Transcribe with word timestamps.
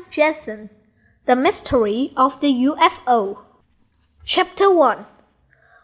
Cam 0.00 0.10
Jansen 0.10 0.70
The 1.26 1.36
Mystery 1.36 2.14
of 2.16 2.40
the 2.40 2.50
UFO. 2.50 3.40
Chapter 4.24 4.74
1 4.74 5.04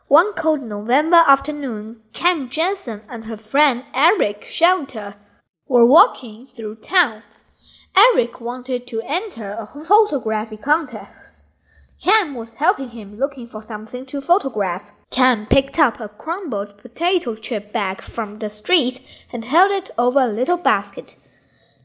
One 0.09 0.33
cold 0.33 0.63
November 0.63 1.23
afternoon, 1.27 2.01
Cam 2.15 2.49
Jansen 2.49 3.03
and 3.11 3.27
her 3.27 3.37
friend 3.37 3.85
Eric 3.93 4.47
Shelton 4.49 5.13
were 5.69 5.85
walking 5.85 6.47
through 6.47 6.77
town. 6.77 7.25
Eric 7.95 8.41
wanted 8.41 8.87
to 8.87 9.03
enter 9.03 9.51
a 9.51 9.67
photography 9.67 10.57
contest. 10.57 11.43
Cam 12.03 12.35
was 12.35 12.53
helping 12.57 12.89
him 12.89 13.19
looking 13.19 13.47
for 13.47 13.63
something 13.69 14.07
to 14.07 14.23
photograph. 14.23 14.93
Cam 15.11 15.45
picked 15.45 15.79
up 15.79 16.01
a 16.01 16.09
crumbled 16.09 16.79
potato 16.79 17.35
chip 17.35 17.71
bag 17.71 18.01
from 18.01 18.39
the 18.39 18.49
street 18.49 18.99
and 19.31 19.45
held 19.45 19.71
it 19.71 19.91
over 19.99 20.21
a 20.21 20.27
little 20.27 20.57
basket. 20.57 21.17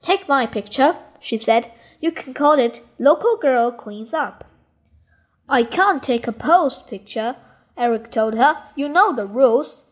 Take 0.01 0.29
my 0.29 0.45
picture, 0.45 0.95
she 1.19 1.35
said. 1.35 1.69
You 2.01 2.11
can 2.11 2.33
call 2.33 2.53
it 2.53 2.83
Local 2.97 3.37
Girl 3.37 3.71
Cleans 3.71 4.11
Up. 4.11 4.43
I 5.47 5.63
can't 5.63 6.01
take 6.01 6.25
a 6.25 6.31
posed 6.31 6.87
picture, 6.87 7.35
Eric 7.77 8.11
told 8.11 8.33
her. 8.33 8.57
You 8.75 8.89
know 8.89 9.13
the 9.15 9.27
rules. 9.27 9.83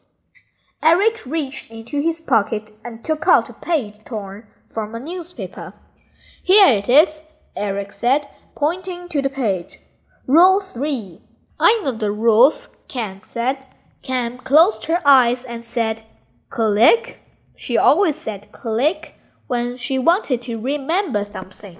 Eric 0.81 1.23
reached 1.23 1.69
into 1.69 2.01
his 2.01 2.19
pocket 2.19 2.71
and 2.83 3.05
took 3.05 3.27
out 3.27 3.47
a 3.47 3.53
page 3.53 4.03
torn 4.05 4.47
from 4.73 4.95
a 4.95 4.99
newspaper. 4.99 5.73
Here 6.41 6.79
it 6.79 6.89
is, 6.89 7.21
Eric 7.55 7.93
said, 7.93 8.27
pointing 8.55 9.07
to 9.09 9.21
the 9.21 9.29
page. 9.29 9.79
Rule 10.25 10.61
3. 10.61 11.21
I 11.59 11.81
know 11.83 11.91
the 11.91 12.11
rules, 12.11 12.69
Cam 12.87 13.21
said. 13.23 13.59
Cam 14.01 14.39
closed 14.39 14.85
her 14.85 15.01
eyes 15.05 15.43
and 15.43 15.63
said, 15.63 16.01
Click. 16.49 17.19
She 17.55 17.77
always 17.77 18.15
said 18.15 18.51
click 18.51 19.13
when 19.45 19.77
she 19.77 19.99
wanted 19.99 20.41
to 20.43 20.59
remember 20.59 21.23
something. 21.23 21.77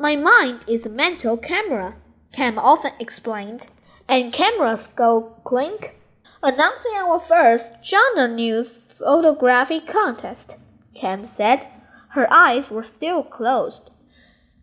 My 0.00 0.16
mind 0.16 0.60
is 0.66 0.86
a 0.86 0.90
mental 0.90 1.36
camera, 1.36 1.94
Cam 2.32 2.58
often 2.58 2.92
explained, 2.98 3.66
and 4.08 4.32
cameras 4.32 4.88
go 4.88 5.36
clink. 5.44 5.94
Announcing 6.42 6.92
our 6.96 7.20
first 7.20 7.74
genre 7.84 8.26
news 8.26 8.78
photography 8.96 9.78
contest, 9.78 10.56
Cam 10.94 11.28
said. 11.28 11.66
Her 12.12 12.26
eyes 12.32 12.70
were 12.70 12.82
still 12.82 13.22
closed. 13.22 13.90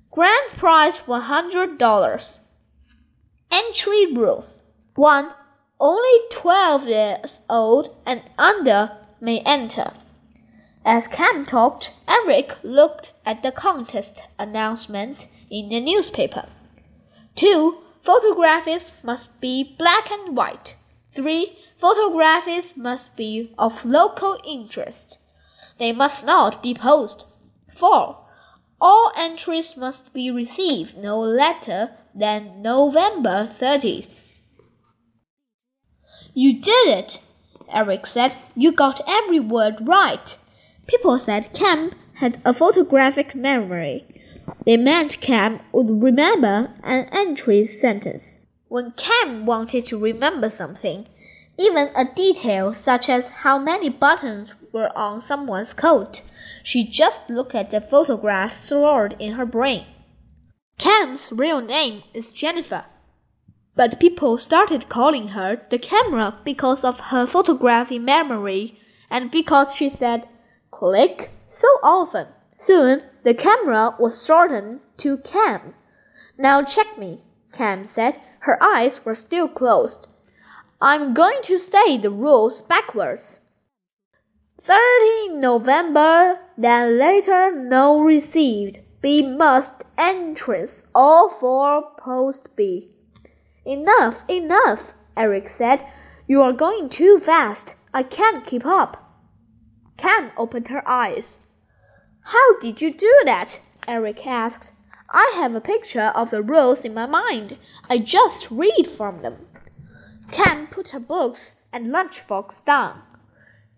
Grand 0.09 0.49
prize 0.57 1.01
$100. 1.01 2.39
Entry 3.51 4.11
rules 4.13 4.63
1. 4.95 5.29
Only 5.79 6.19
12 6.31 6.87
years 6.87 7.41
old 7.47 7.95
and 8.07 8.23
under 8.39 8.97
may 9.21 9.41
enter. 9.41 9.93
As 10.89 11.05
Cam 11.09 11.45
talked, 11.45 11.91
Eric 12.07 12.55
looked 12.63 13.11
at 13.25 13.43
the 13.43 13.51
contest 13.51 14.23
announcement 14.39 15.27
in 15.49 15.69
the 15.69 15.79
newspaper. 15.79 16.47
2. 17.35 17.77
Photographs 18.03 18.91
must 19.03 19.39
be 19.39 19.75
black 19.77 20.09
and 20.11 20.35
white. 20.35 20.75
3. 21.13 21.57
Photographs 21.79 22.75
must 22.75 23.15
be 23.15 23.53
of 23.57 23.85
local 23.85 24.39
interest. 24.47 25.17
They 25.77 25.91
must 25.91 26.25
not 26.25 26.63
be 26.63 26.73
posed. 26.73 27.25
4. 27.75 28.17
All 28.79 29.11
entries 29.17 29.77
must 29.77 30.13
be 30.13 30.31
received 30.31 30.97
no 30.97 31.19
later 31.19 31.91
than 32.13 32.61
November 32.61 33.51
30th. 33.59 34.07
You 36.33 36.61
did 36.61 36.87
it, 36.87 37.19
Eric 37.73 38.05
said. 38.05 38.33
You 38.55 38.71
got 38.71 39.01
every 39.07 39.39
word 39.39 39.87
right. 39.87 40.37
People 40.87 41.17
said 41.17 41.53
Cam 41.53 41.91
had 42.15 42.41
a 42.45 42.53
photographic 42.53 43.35
memory. 43.35 44.05
They 44.65 44.77
meant 44.77 45.21
Cam 45.21 45.59
would 45.71 46.01
remember 46.01 46.73
an 46.83 47.05
entry 47.11 47.67
sentence. 47.67 48.37
When 48.67 48.91
Cam 48.97 49.45
wanted 49.45 49.85
to 49.85 49.97
remember 49.97 50.49
something, 50.49 51.07
even 51.57 51.89
a 51.95 52.05
detail 52.05 52.75
such 52.75 53.09
as 53.09 53.27
how 53.27 53.57
many 53.57 53.89
buttons 53.89 54.53
were 54.71 54.95
on 54.97 55.21
someone's 55.21 55.73
coat, 55.73 56.21
she 56.63 56.83
just 56.83 57.29
looked 57.29 57.55
at 57.55 57.71
the 57.71 57.81
photograph 57.81 58.55
stored 58.55 59.15
in 59.19 59.33
her 59.33 59.45
brain. 59.45 59.85
Cam's 60.77 61.31
real 61.31 61.61
name 61.61 62.03
is 62.13 62.31
Jennifer, 62.31 62.85
but 63.75 63.99
people 63.99 64.37
started 64.37 64.89
calling 64.89 65.29
her 65.29 65.61
the 65.69 65.79
camera 65.79 66.39
because 66.43 66.83
of 66.83 66.99
her 66.99 67.25
photography 67.25 67.97
memory 67.97 68.77
and 69.09 69.31
because 69.31 69.73
she 69.73 69.89
said 69.89 70.27
click 70.71 71.29
so 71.47 71.67
often. 71.81 72.27
Soon 72.57 73.03
the 73.23 73.35
camera 73.35 73.95
was 73.99 74.25
shortened 74.25 74.81
to 74.97 75.17
Cam. 75.17 75.75
Now 76.37 76.63
check 76.63 76.97
me, 76.97 77.23
Cam 77.53 77.87
said. 77.87 78.19
Her 78.41 78.61
eyes 78.61 79.05
were 79.05 79.15
still 79.15 79.47
closed. 79.47 80.07
I'm 80.81 81.13
going 81.13 81.41
to 81.43 81.59
say 81.59 81.97
the 81.97 82.09
rules 82.09 82.61
backwards. 82.61 83.39
30 84.61 85.35
November, 85.35 86.39
then 86.57 86.97
later 86.97 87.55
no 87.55 88.01
received. 88.01 88.79
B 89.01 89.21
must 89.21 89.83
entrance 89.97 90.83
all 90.95 91.29
four 91.29 91.83
post 91.99 92.55
B. 92.55 92.89
Enough, 93.65 94.23
enough, 94.27 94.93
Eric 95.15 95.47
said. 95.47 95.85
You 96.27 96.41
are 96.41 96.53
going 96.53 96.89
too 96.89 97.19
fast. 97.19 97.75
I 97.93 98.03
can't 98.03 98.45
keep 98.45 98.65
up. 98.65 99.23
Cam 99.97 100.31
opened 100.37 100.69
her 100.69 100.83
eyes. 100.87 101.37
How 102.29 102.59
did 102.59 102.81
you 102.81 102.91
do 102.91 103.21
that? 103.23 103.61
Eric 103.87 104.27
asked. 104.27 104.73
I 105.09 105.31
have 105.35 105.55
a 105.55 105.61
picture 105.61 106.11
of 106.13 106.29
the 106.29 106.41
rules 106.41 106.81
in 106.81 106.93
my 106.93 107.05
mind. 107.05 107.57
I 107.89 107.99
just 107.99 108.51
read 108.51 108.91
from 108.97 109.19
them. 109.19 109.47
Cam 110.29 110.67
put 110.67 110.89
her 110.89 110.99
books 110.99 111.55
and 111.71 111.87
lunchbox 111.87 112.65
down. 112.65 113.01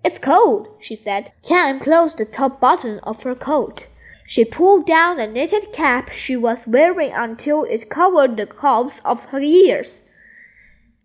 It's 0.04 0.18
cold, 0.18 0.68
she 0.80 0.96
said. 0.96 1.32
Cam 1.44 1.80
closed 1.80 2.18
the 2.18 2.26
top 2.26 2.60
button 2.60 2.98
of 3.04 3.22
her 3.22 3.36
coat. 3.36 3.86
She 4.26 4.44
pulled 4.44 4.88
down 4.88 5.18
the 5.18 5.28
knitted 5.28 5.72
cap 5.72 6.10
she 6.10 6.36
was 6.36 6.66
wearing 6.66 7.12
until 7.14 7.66
it 7.66 7.92
covered 7.92 8.36
the 8.36 8.48
cobs 8.48 9.00
of 9.06 9.26
her 9.26 9.42
ears. 9.42 10.02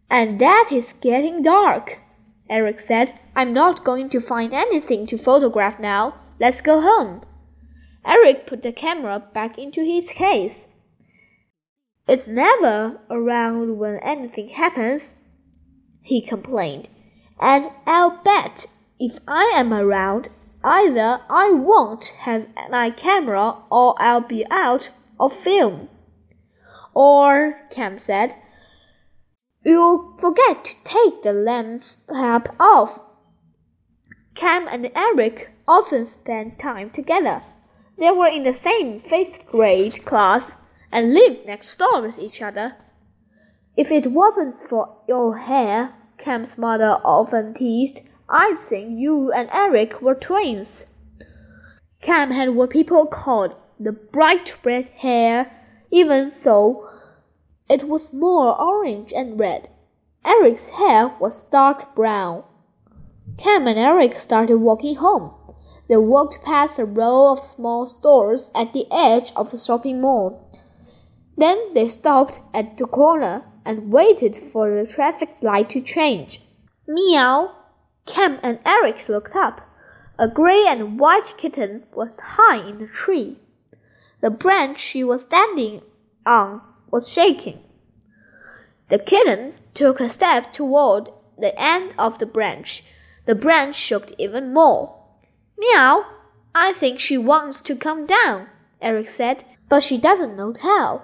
And 0.09 0.39
that 0.39 0.71
is 0.73 0.95
getting 0.95 1.43
dark, 1.43 1.99
Eric 2.49 2.81
said. 2.81 3.21
I'm 3.37 3.53
not 3.53 3.85
going 3.85 4.09
to 4.11 4.21
find 4.23 4.55
anything 4.55 5.07
to 5.09 5.19
photograph 5.19 5.79
now. 5.79 6.15
Let's 6.41 6.63
go 6.63 6.81
home. 6.81 7.21
Eric 8.07 8.47
put 8.47 8.63
the 8.63 8.73
camera 8.73 9.23
back 9.33 9.59
into 9.59 9.85
his 9.85 10.09
case. 10.11 10.67
It's 12.07 12.27
never 12.27 13.01
around 13.11 13.79
when 13.79 13.99
anything 14.01 14.51
happens, 14.51 15.15
he 16.03 16.21
complained. 16.21 16.89
And 17.41 17.71
I'll 17.87 18.23
bet 18.23 18.67
if 18.99 19.19
I 19.27 19.53
am 19.57 19.73
around, 19.73 20.29
Either 20.65 21.21
I 21.29 21.53
won't 21.53 22.07
have 22.21 22.47
my 22.71 22.89
camera 22.89 23.59
or 23.71 23.95
I'll 23.99 24.23
be 24.23 24.47
out 24.51 24.89
of 25.21 25.39
film. 25.43 25.91
Or, 26.95 27.61
Cam 27.71 27.99
said, 27.99 28.35
you'll 29.63 30.17
forget 30.19 30.65
to 30.65 30.75
take 30.85 31.23
the 31.23 31.35
lens 31.35 31.99
cap 32.09 32.57
off. 32.59 32.99
Cam 34.35 34.67
and 34.69 34.91
Eric 34.95 35.51
often 35.69 36.07
spent 36.07 36.59
time 36.59 36.89
together. 36.89 37.43
They 37.99 38.11
were 38.11 38.29
in 38.29 38.45
the 38.45 38.55
same 38.55 39.01
fifth 39.01 39.47
grade 39.47 40.05
class 40.05 40.57
and 40.91 41.15
lived 41.15 41.47
next 41.47 41.77
door 41.77 42.03
with 42.03 42.19
each 42.19 42.43
other. 42.43 42.77
If 43.77 43.91
it 43.91 44.13
wasn't 44.13 44.57
for 44.69 44.97
your 45.09 45.39
hair, 45.39 45.95
Cam's 46.19 46.57
mother 46.57 47.01
often 47.05 47.55
teased, 47.55 48.01
I'd 48.29 48.59
think 48.59 48.99
you 48.99 49.33
and 49.33 49.49
Eric 49.53 50.01
were 50.01 50.15
twins. 50.15 50.69
Cam 52.01 52.31
had 52.31 52.51
what 52.51 52.71
people 52.71 53.07
called 53.07 53.55
the 53.79 53.93
bright 53.93 54.55
red 54.65 54.87
hair, 54.97 55.51
even 55.91 56.33
though 56.43 56.89
it 57.69 57.89
was 57.89 58.13
more 58.13 58.61
orange 58.61 59.13
and 59.13 59.39
red. 59.39 59.69
Eric's 60.25 60.71
hair 60.71 61.15
was 61.19 61.45
dark 61.45 61.95
brown. 61.95 62.45
Cam 63.37 63.67
and 63.67 63.79
Eric 63.79 64.19
started 64.21 64.59
walking 64.59 64.97
home. 64.97 65.33
They 65.89 65.97
walked 65.97 66.43
past 66.43 66.79
a 66.79 66.85
row 66.85 67.33
of 67.33 67.41
small 67.41 67.87
stores 67.87 68.51
at 68.55 68.73
the 68.73 68.87
edge 68.91 69.33
of 69.37 69.53
a 69.53 69.59
shopping 69.59 70.01
mall. 70.01 70.51
Then 71.37 71.75
they 71.75 71.89
stopped 71.89 72.41
at 72.55 72.79
the 72.79 72.87
corner 72.87 73.45
and 73.65 73.93
waited 73.93 74.35
for 74.37 74.71
the 74.71 74.91
traffic 74.91 75.31
light 75.43 75.69
to 75.71 75.81
change. 75.81 76.41
Meow, 76.87 77.55
Cam 78.07 78.39
and 78.43 78.59
Eric 78.65 79.09
looked 79.09 79.35
up. 79.35 79.61
A 80.19 80.29
gray 80.29 80.65
and 80.67 80.99
white 80.99 81.37
kitten 81.37 81.85
was 81.93 82.11
high 82.23 82.67
in 82.69 82.79
the 82.79 82.87
tree. 82.87 83.39
The 84.21 84.31
branch 84.31 84.79
she 84.79 85.03
was 85.03 85.23
standing 85.23 85.83
on 86.25 86.63
was 86.91 87.09
shaking. 87.09 87.61
The 88.89 88.99
kitten 88.99 89.55
took 89.75 90.01
a 90.01 90.13
step 90.13 90.53
toward 90.53 91.11
the 91.39 91.59
end 91.61 91.93
of 91.99 92.19
the 92.19 92.27
branch. 92.27 92.85
The 93.27 93.35
branch 93.35 93.77
shook 93.77 94.13
even 94.19 94.55
more. 94.55 95.04
Meow! 95.57 96.05
I 96.55 96.73
think 96.73 97.01
she 97.01 97.17
wants 97.19 97.61
to 97.61 97.77
come 97.77 98.07
down, 98.07 98.49
Eric 98.81 99.11
said. 99.11 99.45
but 99.69 99.83
she 99.83 99.99
doesn't 99.99 100.37
know 100.37 100.55
how. 100.61 101.03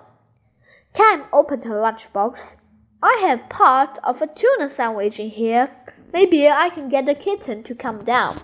Cam 0.93 1.25
opened 1.33 1.65
her 1.65 1.81
lunchbox. 1.81 2.57
I 3.03 3.19
have 3.23 3.49
part 3.49 3.99
of 4.05 4.21
a 4.21 4.27
tuna 4.27 4.69
sandwich 4.69 5.19
in 5.19 5.31
here. 5.31 5.71
Maybe 6.13 6.49
I 6.49 6.69
can 6.71 6.89
get 6.89 7.07
the 7.07 7.15
kitten 7.15 7.63
to 7.65 7.75
come 7.75 8.05
down. 8.05 8.41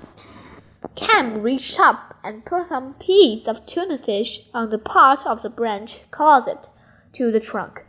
Cam 0.94 1.42
reached 1.42 1.78
up 1.78 2.14
and 2.24 2.44
put 2.44 2.68
some 2.68 2.94
piece 2.94 3.46
of 3.46 3.66
tuna 3.66 3.98
fish 3.98 4.40
on 4.54 4.70
the 4.70 4.78
part 4.78 5.26
of 5.26 5.42
the 5.42 5.50
branch 5.50 6.00
closet 6.10 6.70
to 7.12 7.30
the 7.30 7.40
trunk. 7.40 7.84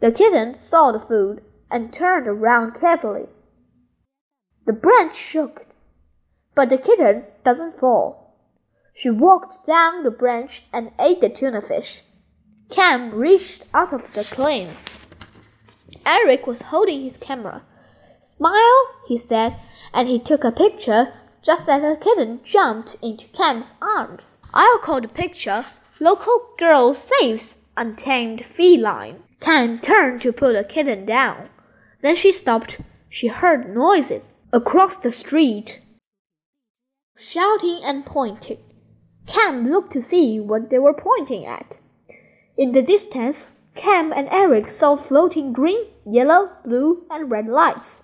The 0.00 0.12
kitten 0.12 0.58
saw 0.62 0.92
the 0.92 1.00
food 1.00 1.42
and 1.70 1.92
turned 1.92 2.26
around 2.26 2.74
carefully. 2.74 3.26
The 4.66 4.72
branch 4.72 5.14
shook, 5.14 5.66
but 6.54 6.68
the 6.68 6.78
kitten 6.78 7.24
doesn't 7.44 7.78
fall. 7.78 8.34
She 8.94 9.10
walked 9.10 9.66
down 9.66 10.02
the 10.02 10.10
branch 10.10 10.62
and 10.72 10.92
ate 10.98 11.20
the 11.20 11.28
tuna 11.28 11.60
fish. 11.60 12.02
Cam 12.70 13.14
reached 13.14 13.64
out 13.74 13.92
of 13.92 14.12
the 14.14 14.24
claim. 14.24 14.68
Eric 16.06 16.46
was 16.46 16.62
holding 16.62 17.02
his 17.02 17.16
camera. 17.16 17.62
Smile, 18.22 18.86
he 19.06 19.18
said, 19.18 19.56
and 19.92 20.08
he 20.08 20.18
took 20.18 20.44
a 20.44 20.50
picture 20.50 21.12
just 21.42 21.68
as 21.68 21.82
the 21.82 21.96
kitten 22.02 22.40
jumped 22.42 22.96
into 23.02 23.28
Cam's 23.28 23.74
arms. 23.82 24.38
I'll 24.54 24.78
call 24.78 25.00
the 25.00 25.08
picture 25.08 25.64
Local 26.00 26.48
Girl 26.58 26.94
Saves 26.94 27.54
Untamed 27.76 28.44
Feline. 28.44 29.22
Cam 29.40 29.78
turned 29.78 30.22
to 30.22 30.32
put 30.32 30.54
the 30.54 30.64
kitten 30.64 31.04
down. 31.04 31.50
Then 32.00 32.16
she 32.16 32.32
stopped. 32.32 32.78
She 33.10 33.28
heard 33.28 33.74
noises 33.74 34.22
across 34.52 34.96
the 34.96 35.10
street, 35.10 35.80
shouting 37.16 37.80
and 37.84 38.04
pointing. 38.04 38.58
Cam 39.26 39.70
looked 39.70 39.92
to 39.92 40.02
see 40.02 40.40
what 40.40 40.68
they 40.68 40.78
were 40.78 40.92
pointing 40.92 41.46
at. 41.46 41.76
In 42.56 42.72
the 42.72 42.82
distance, 42.82 43.52
Cam 43.74 44.12
and 44.12 44.28
Eric 44.30 44.70
saw 44.70 44.96
floating 44.96 45.52
green, 45.52 45.86
yellow, 46.04 46.52
blue, 46.64 47.04
and 47.10 47.30
red 47.30 47.46
lights. 47.46 48.02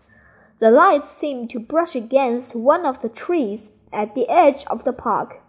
The 0.61 0.71
lights 0.71 1.11
seemed 1.11 1.51
to 1.51 1.61
brush 1.61 1.95
against 1.97 2.55
one 2.55 2.87
of 2.87 3.03
the 3.03 3.09
trees 3.09 3.73
at 3.93 4.15
the 4.15 4.29
edge 4.29 4.65
of 4.67 4.85
the 4.85 4.93
park. 4.93 5.41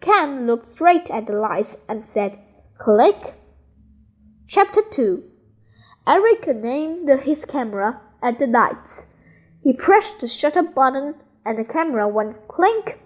Cam 0.00 0.46
looked 0.46 0.66
straight 0.66 1.10
at 1.10 1.26
the 1.26 1.32
lights 1.32 1.76
and 1.88 2.08
said, 2.08 2.38
Click. 2.78 3.34
Chapter 4.46 4.82
2 4.82 5.24
Eric 6.06 6.48
aimed 6.48 7.08
his 7.20 7.44
camera 7.44 8.00
at 8.22 8.38
the 8.38 8.46
lights. 8.46 9.02
He 9.62 9.72
pressed 9.72 10.20
the 10.20 10.28
shutter 10.28 10.62
button 10.62 11.16
and 11.44 11.58
the 11.58 11.64
camera 11.64 12.06
went 12.08 12.46
clink. 12.48 12.98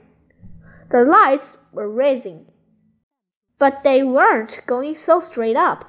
The 0.92 1.04
lights 1.04 1.56
were 1.72 1.88
raising 1.88 2.46
but 3.62 3.84
they 3.84 4.02
weren't 4.02 4.60
going 4.66 4.92
so 4.92 5.20
straight 5.20 5.54
up. 5.54 5.84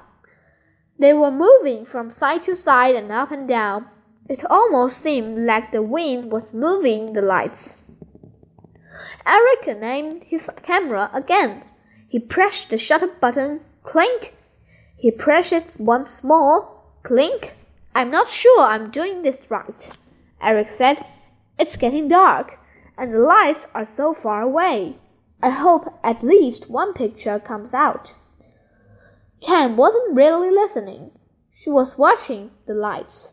They 0.96 1.12
were 1.12 1.32
moving 1.32 1.84
from 1.84 2.08
side 2.08 2.44
to 2.44 2.54
side 2.54 2.94
and 2.94 3.10
up 3.10 3.32
and 3.32 3.48
down. 3.48 3.88
It 4.28 4.48
almost 4.48 5.02
seemed 5.02 5.44
like 5.44 5.72
the 5.72 5.82
wind 5.82 6.30
was 6.30 6.44
moving 6.52 7.14
the 7.14 7.20
lights. 7.20 7.82
Eric 9.26 9.66
aimed 9.82 10.22
his 10.22 10.48
camera 10.62 11.10
again. 11.12 11.64
He 12.08 12.20
pressed 12.20 12.70
the 12.70 12.78
shutter 12.78 13.08
button, 13.08 13.62
clink. 13.82 14.36
He 14.96 15.10
pressed 15.10 15.52
it 15.52 15.66
once 15.76 16.22
more, 16.22 16.80
clink. 17.02 17.54
I'm 17.92 18.12
not 18.12 18.30
sure 18.30 18.60
I'm 18.60 18.92
doing 18.92 19.22
this 19.22 19.50
right, 19.50 19.90
Eric 20.40 20.70
said. 20.70 21.04
It's 21.58 21.74
getting 21.74 22.06
dark, 22.06 22.56
and 22.96 23.12
the 23.12 23.18
lights 23.18 23.66
are 23.74 23.86
so 23.86 24.14
far 24.14 24.42
away. 24.42 24.98
I 25.42 25.50
hope 25.50 25.98
at 26.02 26.22
least 26.22 26.70
one 26.70 26.94
picture 26.94 27.38
comes 27.38 27.74
out. 27.74 28.14
Cam 29.40 29.76
wasn't 29.76 30.16
really 30.16 30.50
listening. 30.50 31.10
She 31.52 31.70
was 31.70 31.98
watching 31.98 32.50
the 32.66 32.74
lights. 32.74 33.32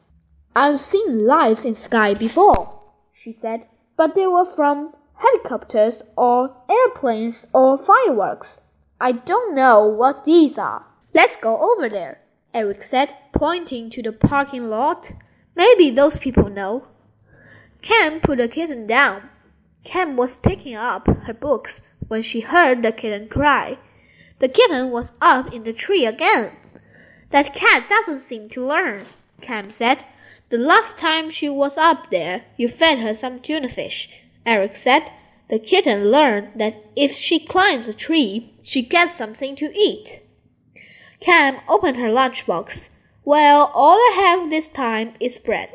I've 0.56 0.82
seen 0.82 1.26
lights 1.26 1.64
in 1.64 1.76
sky 1.76 2.14
before, 2.14 2.82
she 3.14 3.32
said, 3.32 3.68
but 3.96 4.16
they 4.16 4.28
were 4.28 4.46
from 4.46 4.94
helicopters 5.16 6.04
or 6.18 6.56
airplanes 6.70 7.48
or 7.54 7.78
fireworks. 7.78 8.62
I 9.00 9.14
don't 9.14 9.56
know 9.56 9.88
what 9.88 10.26
these 10.26 10.58
are. 10.58 10.86
Let's 11.14 11.36
go 11.38 11.60
over 11.60 11.88
there, 11.88 12.20
Eric 12.54 12.84
said, 12.84 13.16
pointing 13.34 13.90
to 13.92 14.02
the 14.02 14.12
parking 14.12 14.70
lot. 14.70 15.12
Maybe 15.56 15.90
those 15.90 16.18
people 16.18 16.50
know. 16.50 16.88
Cam 17.82 18.20
put 18.20 18.38
the 18.38 18.48
kitten 18.48 18.86
down. 18.86 19.31
Cam 19.84 20.16
was 20.16 20.38
picking 20.38 20.76
up 20.76 21.08
her 21.08 21.34
books 21.34 21.82
when 22.08 22.22
she 22.22 22.42
heard 22.42 22.84
the 22.84 22.92
kitten 22.92 23.28
cry. 23.28 23.78
The 24.40 24.50
kitten 24.50 24.92
was 24.92 25.14
up 25.22 25.54
in 25.54 25.64
the 25.64 25.74
tree 25.74 26.06
again. 26.06 26.52
That 27.30 27.54
cat 27.54 27.88
doesn't 27.90 28.20
seem 28.20 28.50
to 28.50 28.66
learn, 28.66 29.06
Cam 29.42 29.72
said. 29.72 30.06
The 30.50 30.58
last 30.58 30.98
time 30.98 31.30
she 31.30 31.48
was 31.48 31.78
up 31.78 32.10
there, 32.12 32.44
you 32.58 32.68
fed 32.68 33.00
her 33.00 33.14
some 33.14 33.40
tuna 33.40 33.70
fish. 33.70 34.10
Eric 34.46 34.76
said. 34.76 35.12
The 35.50 35.60
kitten 35.60 36.10
learned 36.10 36.52
that 36.56 36.82
if 36.96 37.12
she 37.12 37.38
climbs 37.38 37.88
a 37.88 37.94
tree, 37.94 38.54
she 38.64 38.82
gets 38.82 39.16
something 39.16 39.56
to 39.58 39.78
eat. 39.78 40.22
Cam 41.20 41.58
opened 41.68 41.98
her 41.98 42.08
lunchbox. 42.08 42.88
Well, 43.26 43.70
all 43.74 43.98
I 43.98 44.14
have 44.16 44.50
this 44.50 44.70
time 44.70 45.14
is 45.20 45.38
bread. 45.38 45.74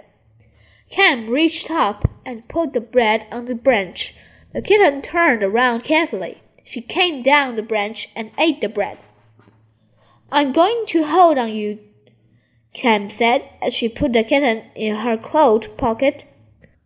Cam 0.91 1.29
reached 1.29 1.71
up 1.71 2.09
and 2.25 2.49
put 2.49 2.73
the 2.73 2.81
bread 2.81 3.27
on 3.31 3.47
the 3.47 3.55
branch. 3.55 4.15
The 4.53 4.63
kitten 4.63 5.03
turned 5.03 5.43
around 5.43 5.85
carefully. 5.85 6.43
She 6.65 6.81
came 6.81 7.23
down 7.23 7.57
the 7.57 7.63
branch 7.63 8.09
and 8.17 8.31
ate 8.39 8.61
the 8.61 8.69
bread. 8.69 8.99
I'm 10.31 10.53
going 10.53 10.85
to 10.89 11.05
hold 11.05 11.39
on 11.39 11.53
you, 11.53 11.79
Cam 12.73 13.11
said 13.11 13.49
as 13.63 13.75
she 13.75 13.89
put 13.89 14.13
the 14.13 14.25
kitten 14.25 14.71
in 14.75 14.97
her 14.97 15.17
coat 15.17 15.77
pocket. 15.77 16.25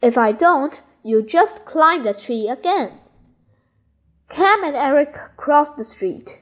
If 0.03 0.19
I 0.19 0.33
don't, 0.33 0.81
you 1.03 1.23
just 1.23 1.65
climb 1.65 2.05
the 2.05 2.15
tree 2.15 2.49
again. 2.49 2.99
Cam 4.29 4.63
and 4.63 4.77
Eric 4.77 5.15
crossed 5.37 5.77
the 5.77 5.85
street. 5.85 6.39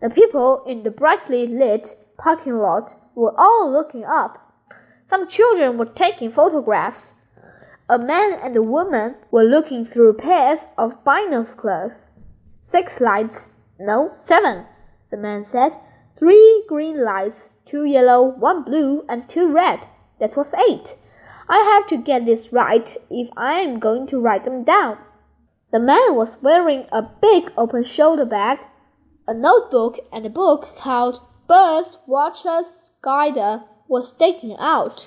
The 0.00 0.10
people 0.10 0.64
in 0.66 0.82
the 0.82 0.90
brightly 0.90 1.46
lit 1.46 1.96
parking 2.18 2.58
lot 2.58 2.94
were 3.14 3.34
all 3.38 3.70
looking 3.70 4.04
up. 4.04 4.49
Some 5.10 5.26
children 5.26 5.76
were 5.76 5.86
taking 5.86 6.30
photographs. 6.30 7.14
A 7.88 7.98
man 7.98 8.32
and 8.32 8.56
a 8.56 8.62
woman 8.62 9.16
were 9.32 9.42
looking 9.42 9.84
through 9.84 10.18
pairs 10.18 10.60
of 10.78 11.02
binoculars. 11.02 12.10
Six 12.62 13.00
lights. 13.00 13.50
No, 13.76 14.12
seven, 14.16 14.66
the 15.10 15.16
man 15.16 15.44
said. 15.44 15.72
Three 16.16 16.64
green 16.68 17.02
lights, 17.02 17.54
two 17.66 17.84
yellow, 17.84 18.22
one 18.22 18.62
blue, 18.62 19.04
and 19.08 19.28
two 19.28 19.50
red. 19.50 19.88
That 20.20 20.36
was 20.36 20.54
eight. 20.54 20.94
I 21.48 21.58
have 21.58 21.88
to 21.88 21.96
get 21.96 22.24
this 22.24 22.52
right 22.52 22.96
if 23.10 23.30
I 23.36 23.54
am 23.54 23.80
going 23.80 24.06
to 24.08 24.20
write 24.20 24.44
them 24.44 24.62
down. 24.62 24.96
The 25.72 25.80
man 25.80 26.14
was 26.14 26.40
wearing 26.40 26.86
a 26.92 27.02
big 27.02 27.50
open 27.56 27.82
shoulder 27.82 28.26
bag, 28.26 28.60
a 29.26 29.34
notebook, 29.34 29.98
and 30.12 30.24
a 30.24 30.30
book 30.30 30.76
called 30.78 31.20
Birds 31.48 31.98
Watcher's 32.06 32.92
Guide 33.02 33.60
was 33.90 34.10
sticking 34.10 34.56
out. 34.56 35.04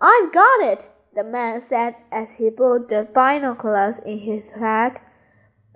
I've 0.00 0.32
got 0.32 0.60
it, 0.60 0.88
the 1.14 1.22
man 1.22 1.60
said 1.60 1.96
as 2.10 2.28
he 2.38 2.48
put 2.48 2.88
the 2.88 3.06
binoculars 3.14 3.98
in 3.98 4.20
his 4.20 4.54
bag. 4.54 5.00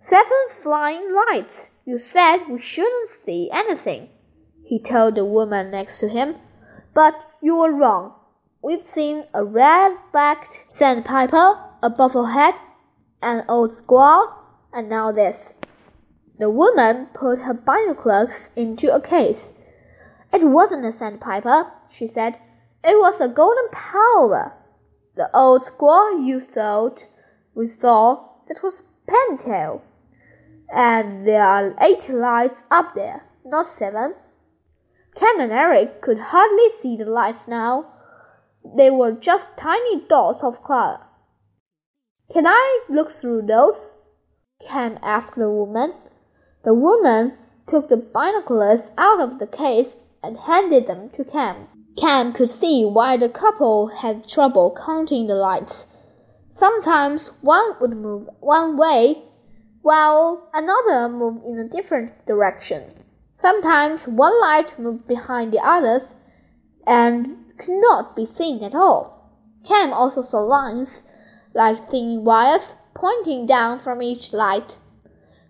Seven 0.01 0.43
flying 0.63 1.15
lights. 1.15 1.69
You 1.85 1.99
said 1.99 2.49
we 2.49 2.61
shouldn't 2.63 3.11
see 3.27 3.51
anything, 3.53 4.09
he 4.65 4.79
told 4.79 5.17
the 5.17 5.25
woman 5.25 5.71
next 5.71 6.01
to 6.01 6.09
him. 6.09 6.37
But 6.95 7.15
you 7.43 7.57
were 7.57 7.73
wrong. 7.73 8.15
We've 8.63 8.87
seen 8.87 9.25
a 9.35 9.45
red-backed 9.45 10.65
sandpiper, 10.71 11.59
a 11.83 11.91
bufflehead, 11.91 12.55
an 13.23 13.45
oldsquaw, 13.49 14.33
and 14.73 14.89
now 14.89 15.13
this. 15.13 15.53
The 16.39 16.49
woman 16.49 17.09
put 17.13 17.41
her 17.41 17.55
binoculars 17.55 18.51
into 18.57 18.95
a 18.95 19.01
case. 19.01 19.53
It 20.33 20.45
wasn't 20.45 20.85
a 20.85 20.93
sandpiper, 20.93 21.73
she 21.89 22.07
said. 22.07 22.39
It 22.85 22.99
was 22.99 23.21
a 23.21 23.29
golden 23.29 23.69
plover. 23.73 24.53
The 25.17 25.31
oldsquaw 25.35 26.25
you 26.25 26.41
thought 26.41 27.07
we 27.55 27.67
saw, 27.67 28.29
that 28.47 28.63
was 28.63 28.83
Pintail. 29.09 29.81
And 30.73 31.27
there 31.27 31.43
are 31.43 31.75
eight 31.81 32.09
lights 32.09 32.63
up 32.71 32.95
there, 32.95 33.25
not 33.45 33.67
seven. 33.67 34.15
Cam 35.17 35.41
and 35.41 35.51
Eric 35.51 36.03
could 36.03 36.19
hardly 36.19 36.71
see 36.81 36.97
the 36.97 37.07
lights 37.07 37.49
now. 37.49 37.87
They 38.77 38.91
were 38.91 39.13
just 39.13 39.57
tiny 39.57 40.07
dots 40.09 40.45
of 40.45 40.63
color. 40.63 41.01
Can 42.31 42.47
I 42.47 42.81
look 42.89 43.11
through 43.11 43.43
those? 43.43 43.95
Cam 44.61 44.99
asked 45.03 45.37
the 45.37 45.51
woman. 45.51 45.95
The 46.65 46.75
woman 46.75 47.39
took 47.67 47.89
the 47.89 47.97
binoculars 47.97 48.91
out 48.99 49.21
of 49.21 49.39
the 49.39 49.47
case 49.47 49.97
and 50.23 50.39
handed 50.39 50.87
them 50.87 51.11
to 51.11 51.25
Cam. 51.25 51.69
Cam 51.97 52.33
could 52.33 52.51
see 52.51 52.85
why 52.85 53.17
the 53.17 53.29
couple 53.29 53.89
had 53.89 54.29
trouble 54.29 54.77
counting 54.85 55.27
the 55.27 55.35
lights. 55.35 55.87
Sometimes 56.55 57.33
one 57.41 57.75
would 57.81 57.97
move 57.97 58.29
one 58.41 58.77
way 58.77 59.23
while 59.83 60.49
another 60.53 61.09
moved 61.09 61.45
in 61.45 61.59
a 61.59 61.69
different 61.69 62.27
direction. 62.27 63.05
Sometimes 63.41 64.07
one 64.07 64.41
light 64.41 64.79
moved 64.79 65.07
behind 65.07 65.53
the 65.53 65.61
others 65.61 66.15
and 66.87 67.45
could 67.59 67.81
not 67.81 68.17
be 68.17 68.27
seen 68.27 68.63
at 68.65 68.75
all. 68.75 69.33
Cam 69.65 69.93
also 69.93 70.23
saw 70.23 70.41
lines, 70.41 71.03
like 71.55 71.91
thin 71.91 72.25
wires, 72.25 72.75
pointing 72.95 73.47
down 73.47 73.79
from 73.79 74.03
each 74.03 74.33
light. 74.33 74.77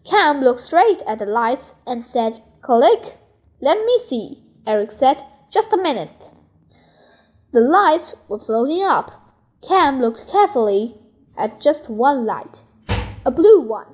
Cam 0.04 0.40
looked 0.40 0.60
straight 0.60 1.00
at 1.06 1.18
the 1.18 1.26
lights 1.26 1.72
and 1.86 2.04
said, 2.04 2.42
Click. 2.62 3.18
Let 3.60 3.84
me 3.84 3.98
see, 3.98 4.44
Eric 4.68 4.92
said. 4.92 5.24
Just 5.50 5.72
a 5.72 5.78
minute. 5.78 6.28
The 7.52 7.60
lights 7.60 8.14
were 8.28 8.38
floating 8.38 8.82
up. 8.82 9.10
Cam 9.66 9.98
looked 9.98 10.28
carefully 10.30 11.00
at 11.38 11.58
just 11.58 11.88
one 11.88 12.26
light, 12.26 12.62
a 13.24 13.30
blue 13.30 13.62
one. 13.62 13.86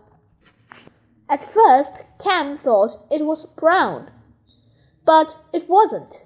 At 1.28 1.44
first, 1.44 2.02
Cam 2.18 2.58
thought 2.58 3.06
it 3.08 3.24
was 3.24 3.46
brown, 3.56 4.10
but 5.04 5.36
it 5.52 5.68
wasn't. 5.68 6.24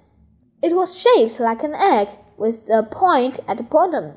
It 0.63 0.75
was 0.75 0.99
shaped 0.99 1.39
like 1.39 1.61
an 1.61 1.75
egg 1.75 2.07
with 2.35 2.67
a 2.69 2.81
point 2.81 3.39
at 3.47 3.57
the 3.57 3.63
bottom. 3.63 4.13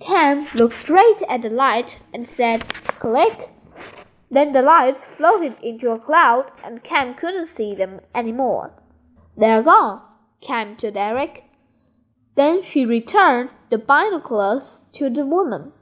Cam 0.00 0.48
looked 0.54 0.74
straight 0.74 1.22
at 1.28 1.42
the 1.42 1.50
light 1.50 1.98
and 2.12 2.28
said, 2.28 2.68
Click. 2.98 3.50
Then 4.30 4.52
the 4.52 4.62
lights 4.62 5.04
floated 5.04 5.56
into 5.62 5.90
a 5.90 5.98
cloud 5.98 6.50
and 6.64 6.82
Cam 6.82 7.14
couldn't 7.14 7.54
see 7.54 7.74
them 7.74 8.00
anymore. 8.14 8.72
They're 9.40 9.62
gone, 9.62 10.02
Cam 10.42 10.76
told 10.76 10.98
Eric. 10.98 11.44
Then 12.34 12.62
she 12.62 12.84
returned 12.84 13.48
the 13.70 13.78
binoculars 13.78 14.84
to 14.92 15.08
the 15.08 15.24
woman. 15.24 15.72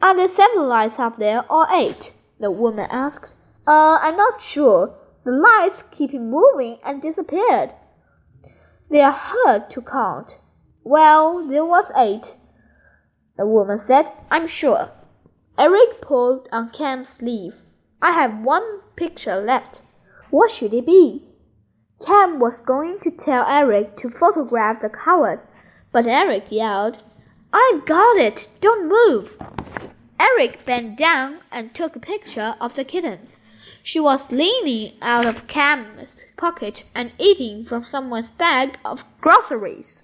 Are 0.00 0.14
there 0.14 0.28
seven 0.28 0.68
lights 0.68 1.00
up 1.00 1.18
there 1.18 1.44
or 1.50 1.66
eight? 1.72 2.12
the 2.38 2.52
woman 2.52 2.86
asked. 2.88 3.34
Uh, 3.66 3.98
I'm 4.00 4.16
not 4.16 4.40
sure. 4.40 4.94
The 5.24 5.32
lights 5.32 5.82
keep 5.82 6.12
moving 6.12 6.78
and 6.84 7.02
disappeared. 7.02 7.74
They 8.88 9.00
are 9.00 9.10
hard 9.10 9.70
to 9.70 9.82
count. 9.82 10.36
Well, 10.84 11.44
there 11.48 11.64
was 11.64 11.90
eight. 11.96 12.36
The 13.36 13.44
woman 13.44 13.80
said, 13.80 14.06
I'm 14.30 14.46
sure. 14.46 14.92
Eric 15.58 16.00
pulled 16.00 16.48
on 16.52 16.70
Cam's 16.70 17.08
sleeve. 17.08 17.56
I 18.00 18.12
have 18.12 18.38
one 18.38 18.82
picture 18.94 19.40
left. 19.40 19.82
What 20.30 20.52
should 20.52 20.72
it 20.72 20.86
be? 20.86 21.33
Cam 22.04 22.38
was 22.38 22.60
going 22.60 23.00
to 23.00 23.10
tell 23.10 23.46
Eric 23.46 23.96
to 23.96 24.10
photograph 24.10 24.82
the 24.82 24.90
coward, 24.90 25.40
but 25.90 26.06
Eric 26.06 26.52
yelled, 26.52 27.02
I've 27.50 27.86
got 27.86 28.18
it! 28.18 28.48
Don't 28.60 28.88
move! 28.88 29.32
Eric 30.20 30.66
bent 30.66 30.98
down 30.98 31.38
and 31.50 31.74
took 31.74 31.96
a 31.96 32.00
picture 32.00 32.56
of 32.60 32.74
the 32.74 32.84
kitten. 32.84 33.28
She 33.82 34.00
was 34.00 34.30
leaning 34.30 34.92
out 35.00 35.24
of 35.24 35.46
Cam's 35.46 36.26
pocket 36.36 36.84
and 36.94 37.12
eating 37.18 37.64
from 37.64 37.84
someone's 37.84 38.30
bag 38.30 38.78
of 38.84 39.04
groceries. 39.20 40.02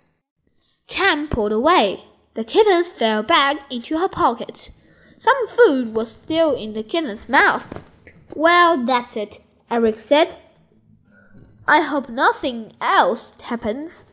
Cam 0.86 1.28
pulled 1.28 1.52
away. 1.52 2.04
The 2.34 2.44
kitten 2.44 2.84
fell 2.84 3.22
back 3.22 3.58
into 3.70 3.98
her 3.98 4.08
pocket. 4.08 4.70
Some 5.18 5.48
food 5.48 5.94
was 5.94 6.12
still 6.12 6.54
in 6.54 6.72
the 6.72 6.82
kitten's 6.82 7.28
mouth. 7.28 7.78
Well, 8.34 8.84
that's 8.86 9.16
it, 9.16 9.40
Eric 9.70 10.00
said. 10.00 10.34
I 11.70 11.82
hope 11.82 12.08
nothing 12.08 12.72
else 12.80 13.32
happens. 13.42 14.04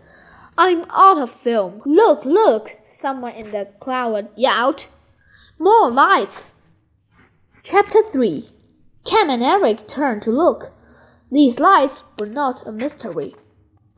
I'm 0.59 0.85
out 0.91 1.17
of 1.17 1.33
film. 1.33 1.81
Look, 1.85 2.23
look, 2.23 2.77
someone 2.87 3.33
in 3.33 3.49
the 3.49 3.69
crowd 3.79 4.29
yelled. 4.35 4.85
More 5.57 5.89
lights. 5.89 6.51
Chapter 7.63 8.03
3 8.11 8.47
Cam 9.05 9.31
and 9.31 9.41
Eric 9.41 9.87
turned 9.87 10.21
to 10.21 10.29
look. 10.29 10.71
These 11.31 11.59
lights 11.59 12.03
were 12.19 12.27
not 12.27 12.61
a 12.67 12.71
mystery. 12.71 13.33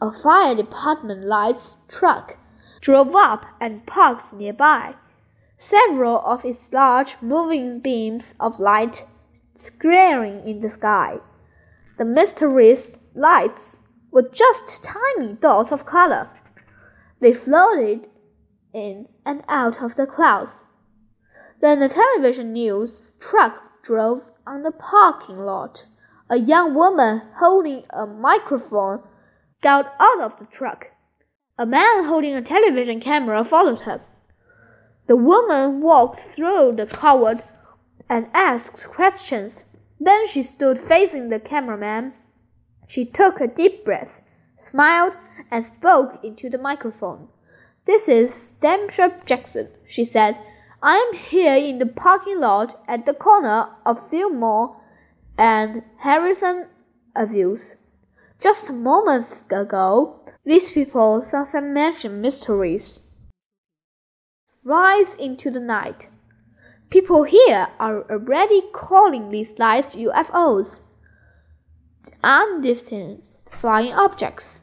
A 0.02 0.14
fire 0.14 0.56
department 0.56 1.26
lights 1.26 1.80
truck 1.90 2.38
drove 2.80 3.14
up 3.14 3.46
and 3.60 3.86
parked 3.86 4.32
nearby. 4.32 4.96
Several 5.58 6.22
of 6.22 6.46
its 6.46 6.72
large 6.72 7.18
moving 7.22 7.82
beams 7.82 8.34
of 8.40 8.58
light 8.58 9.04
glaring 9.80 10.48
in 10.48 10.62
the 10.62 10.70
sky. 10.70 11.18
The 11.98 12.06
mysterious 12.06 12.96
lights 13.20 13.82
were 14.12 14.30
just 14.32 14.84
tiny 14.84 15.34
dots 15.34 15.72
of 15.72 15.86
color. 15.86 16.30
They 17.20 17.34
floated 17.34 18.08
in 18.74 19.08
and 19.26 19.44
out 19.48 19.82
of 19.82 19.96
the 19.96 20.06
clouds. 20.06 20.64
Then 21.62 21.80
the 21.80 21.90
television 21.90 22.54
news 22.54 23.12
truck 23.20 23.84
drove 23.84 24.22
on 24.48 24.64
the 24.64 24.72
parking 24.72 25.40
lot. 25.40 25.86
A 26.30 26.38
young 26.38 26.74
woman 26.74 27.22
holding 27.40 27.84
a 27.90 28.06
microphone 28.06 29.04
got 29.62 29.94
out 30.00 30.22
of 30.22 30.40
the 30.40 30.46
truck. 30.46 30.88
A 31.58 31.66
man 31.66 32.06
holding 32.06 32.36
a 32.36 32.42
television 32.42 33.02
camera 33.02 33.44
followed 33.44 33.82
her. 33.82 34.02
The 35.08 35.18
woman 35.18 35.82
walked 35.82 36.20
through 36.20 36.76
the 36.78 36.86
crowd 36.86 37.44
and 38.08 38.30
asked 38.34 38.86
questions. 38.86 39.66
Then 40.00 40.28
she 40.28 40.44
stood 40.44 40.80
facing 40.80 41.30
the 41.30 41.40
cameraman. 41.40 42.14
She 42.90 43.06
took 43.06 43.40
a 43.40 43.48
deep 43.48 43.86
breath, 43.86 44.24
smiled, 44.58 45.14
and 45.52 45.64
spoke 45.64 46.24
into 46.24 46.50
the 46.50 46.58
microphone. 46.58 47.28
This 47.86 48.08
is 48.08 48.34
Stephanie 48.34 49.14
Jackson, 49.28 49.68
she 49.88 50.04
said. 50.04 50.40
I'm 50.82 51.14
here 51.14 51.56
in 51.56 51.78
the 51.78 51.86
parking 51.86 52.40
lot 52.40 52.84
at 52.88 53.06
the 53.06 53.14
corner 53.14 53.70
of 53.86 54.10
Fillmore 54.10 54.76
and 55.38 55.84
Harrison 56.00 56.68
Avenues. 57.16 57.76
Just 58.40 58.74
moments 58.74 59.44
ago, 59.52 60.22
these 60.44 60.72
people 60.72 61.24
saw 61.24 61.44
some 61.44 61.72
mansion 61.72 62.22
mysteries 62.22 63.02
rise 64.64 65.14
into 65.14 65.52
the 65.52 65.60
night. 65.60 66.10
People 66.90 67.22
here 67.22 67.68
are 67.80 68.02
already 68.10 68.64
calling 68.74 69.30
these 69.30 69.60
lights 69.60 69.96
UFOs, 69.96 70.80
undistant 72.24 73.26
flying 73.52 73.94
objects. 73.94 74.62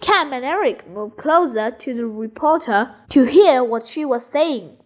Cam 0.00 0.32
and 0.32 0.44
Eric 0.44 0.88
moved 0.88 1.18
closer 1.18 1.70
to 1.70 1.94
the 1.94 2.06
reporter 2.06 2.94
to 3.10 3.24
hear 3.24 3.62
what 3.62 3.86
she 3.86 4.04
was 4.04 4.24
saying. 4.32 4.76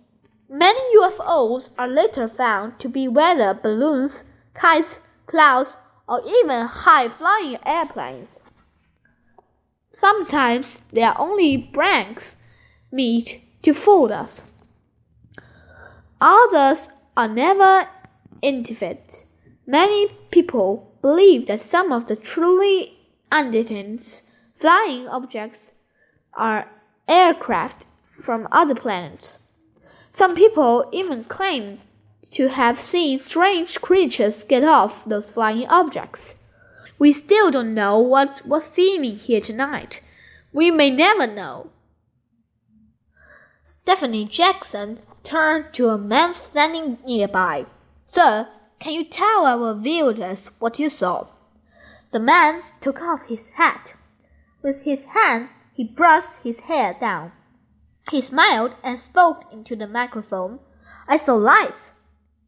Many 0.49 0.81
UFOs 0.97 1.71
are 1.79 1.89
later 1.89 2.29
found 2.29 2.79
to 2.81 2.89
be 2.89 3.09
weather 3.09 3.55
balloons, 3.55 4.25
kites, 4.55 5.01
clouds, 5.27 5.77
or 6.09 6.21
even 6.27 6.67
high 6.67 7.09
flying 7.09 7.59
airplanes. 7.65 8.39
Sometimes 9.93 10.81
they 10.93 11.03
are 11.03 11.17
only 11.19 11.59
pranks 11.73 12.37
meant 12.91 13.37
to 13.63 13.73
fool 13.73 14.13
us. 14.13 14.43
Others 16.21 16.91
are 17.17 17.29
never 17.29 17.89
intimate. 18.43 19.25
Many 19.67 20.09
people 20.31 20.94
believe 21.05 21.47
that 21.47 21.61
some 21.61 21.93
of 21.93 22.07
the 22.07 22.17
truly 22.17 22.97
undetected 23.31 24.23
flying 24.55 25.07
objects 25.07 25.75
are 26.33 26.67
aircraft 27.07 27.87
from 28.19 28.49
other 28.51 28.75
planets. 28.75 29.39
Some 30.11 30.35
people 30.35 30.89
even 30.93 31.25
claim 31.25 31.79
to 32.31 32.49
have 32.49 32.81
seen 32.81 33.19
strange 33.19 33.83
creatures 33.83 34.45
get 34.45 34.65
off 34.65 35.05
those 35.05 35.31
flying 35.31 35.69
objects. 35.69 36.37
We 36.99 37.13
still 37.13 37.51
don't 37.51 37.75
know 37.75 37.99
what 37.99 38.47
was 38.47 38.65
seen 38.65 39.03
here 39.03 39.43
tonight. 39.43 40.01
We 40.55 40.71
may 40.71 40.91
never 40.91 41.27
know. 41.27 41.69
Stephanie 43.63 44.25
Jackson 44.25 45.01
turned 45.23 45.75
to 45.75 45.91
a 45.91 45.99
man 45.99 46.33
standing 46.33 46.97
nearby. 47.05 47.67
Sir, 48.07 48.49
can 48.85 48.93
you 48.93 49.03
tell 49.03 49.47
our 49.47 49.73
viewers 49.73 50.51
what 50.59 50.79
you 50.79 50.91
saw? 50.91 51.27
The 52.13 52.21
man 52.21 52.61
took 52.83 53.01
off 53.01 53.25
his 53.25 53.49
hat. 53.49 53.95
With 54.61 54.83
his 54.83 55.03
hand, 55.05 55.49
he 55.73 55.85
brushed 55.85 56.41
his 56.43 56.61
hair 56.61 56.95
down. 57.01 57.33
He 58.11 58.21
smiled 58.21 58.77
and 58.83 58.99
spoke 58.99 59.51
into 59.51 59.75
the 59.75 59.87
microphone. 59.87 60.59
I 61.09 61.17
saw 61.17 61.33
lights, 61.33 61.93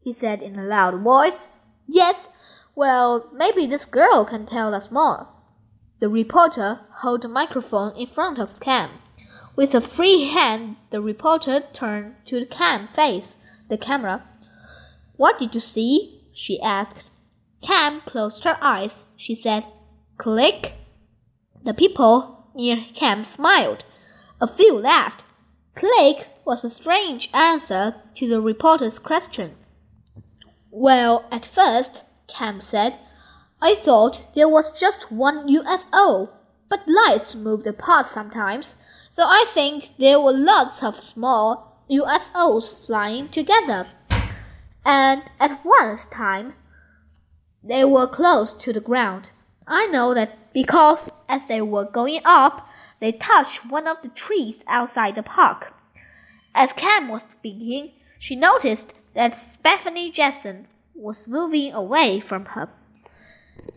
he 0.03 0.13
said 0.13 0.43
in 0.43 0.59
a 0.59 0.63
loud 0.63 1.01
voice. 1.01 1.49
Yes, 1.87 2.29
well, 2.75 3.31
maybe 3.33 3.65
this 3.65 3.85
girl 3.85 4.23
can 4.23 4.45
tell 4.45 4.75
us 4.75 4.91
more. 4.91 5.29
The 6.01 6.07
reporter 6.07 6.81
held 7.01 7.23
the 7.23 7.29
microphone 7.29 7.95
in 7.95 8.05
front 8.05 8.37
of 8.37 8.59
Cam. 8.59 8.91
With 9.55 9.73
a 9.73 9.81
free 9.81 10.25
hand, 10.25 10.75
the 10.91 11.01
reporter 11.01 11.63
turned 11.73 12.13
to 12.27 12.39
the 12.39 12.45
Cam 12.45 12.87
face 12.89 13.37
the 13.69 13.77
camera. 13.79 14.23
What 15.15 15.39
did 15.39 15.55
you 15.55 15.61
see? 15.61 16.16
She 16.39 16.61
asked. 16.61 17.03
Cam 17.63 17.99
closed 18.01 18.43
her 18.43 18.59
eyes. 18.61 19.03
She 19.15 19.33
said, 19.33 19.65
Click. 20.19 20.73
The 21.63 21.73
people 21.73 22.45
near 22.53 22.85
Cam 22.93 23.23
smiled. 23.23 23.83
A 24.39 24.47
few 24.47 24.77
laughed. 24.77 25.23
Click 25.73 26.27
was 26.45 26.63
a 26.63 26.69
strange 26.69 27.31
answer 27.33 27.95
to 28.13 28.27
the 28.27 28.39
reporter's 28.39 28.99
question. 28.99 29.55
Well, 30.69 31.25
at 31.31 31.43
first, 31.43 32.03
Cam 32.27 32.61
said, 32.61 32.99
I 33.59 33.73
thought 33.73 34.35
there 34.35 34.47
was 34.47 34.79
just 34.79 35.11
one 35.11 35.47
UFO, 35.47 36.29
but 36.69 36.87
lights 36.87 37.33
moved 37.33 37.65
apart 37.65 38.09
sometimes, 38.09 38.75
so 39.15 39.23
I 39.23 39.45
think 39.49 39.97
there 39.97 40.21
were 40.21 40.33
lots 40.33 40.83
of 40.83 40.99
small 40.99 41.83
UFOs 41.89 42.75
flying 42.85 43.27
together. 43.29 43.87
And 44.87 45.23
at 45.37 45.65
one 45.65 45.97
time, 46.09 46.53
they 47.61 47.83
were 47.83 48.07
close 48.07 48.53
to 48.53 48.71
the 48.71 48.79
ground. 48.79 49.31
I 49.67 49.87
know 49.87 50.13
that 50.13 50.53
because 50.53 51.09
as 51.27 51.45
they 51.47 51.61
were 51.61 51.83
going 51.83 52.21
up, 52.23 52.65
they 53.01 53.11
touched 53.11 53.69
one 53.69 53.85
of 53.85 54.01
the 54.01 54.07
trees 54.07 54.55
outside 54.65 55.15
the 55.15 55.23
park. 55.23 55.73
As 56.55 56.71
Cam 56.71 57.09
was 57.09 57.21
speaking, 57.37 57.91
she 58.17 58.37
noticed 58.37 58.93
that 59.13 59.37
Stephanie 59.37 60.09
Jackson 60.09 60.67
was 60.95 61.27
moving 61.27 61.73
away 61.73 62.21
from 62.21 62.45
her. 62.45 62.69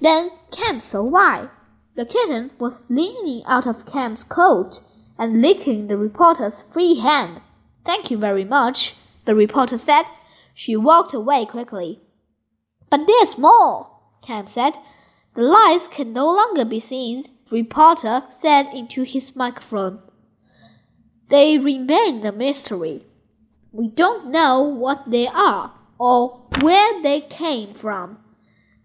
Then 0.00 0.30
Cam 0.52 0.78
saw 0.78 1.02
why. 1.02 1.48
The 1.96 2.06
kitten 2.06 2.52
was 2.60 2.88
leaning 2.88 3.42
out 3.46 3.66
of 3.66 3.84
Cam's 3.84 4.22
coat 4.22 4.78
and 5.18 5.42
licking 5.42 5.88
the 5.88 5.96
reporter's 5.96 6.62
free 6.62 7.00
hand. 7.00 7.40
Thank 7.84 8.12
you 8.12 8.16
very 8.16 8.44
much, 8.44 8.94
the 9.24 9.34
reporter 9.34 9.76
said. 9.76 10.04
She 10.62 10.76
walked 10.76 11.14
away 11.14 11.46
quickly. 11.46 12.02
But 12.90 13.06
there's 13.06 13.38
more, 13.38 13.96
Cam 14.20 14.46
said. 14.46 14.74
The 15.34 15.40
lights 15.40 15.88
can 15.88 16.12
no 16.12 16.26
longer 16.26 16.66
be 16.66 16.80
seen, 16.80 17.22
the 17.48 17.56
reporter 17.56 18.24
said 18.42 18.66
into 18.74 19.04
his 19.04 19.34
microphone. 19.34 20.02
They 21.30 21.56
remain 21.56 22.26
a 22.26 22.30
mystery. 22.30 23.06
We 23.72 23.88
don't 23.88 24.30
know 24.30 24.60
what 24.60 25.10
they 25.10 25.26
are 25.28 25.72
or 25.98 26.46
where 26.60 27.02
they 27.02 27.22
came 27.22 27.72
from, 27.72 28.18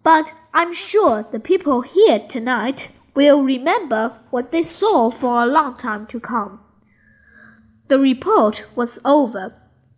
but 0.02 0.32
I'm 0.54 0.72
sure 0.72 1.26
the 1.30 1.40
people 1.40 1.82
here 1.82 2.20
tonight 2.20 2.88
will 3.14 3.42
remember 3.42 4.18
what 4.30 4.50
they 4.50 4.62
saw 4.62 5.10
for 5.10 5.42
a 5.42 5.52
long 5.52 5.76
time 5.76 6.06
to 6.06 6.20
come. 6.20 6.58
The 7.88 7.98
report 7.98 8.64
was 8.74 8.98
over. 9.04 9.54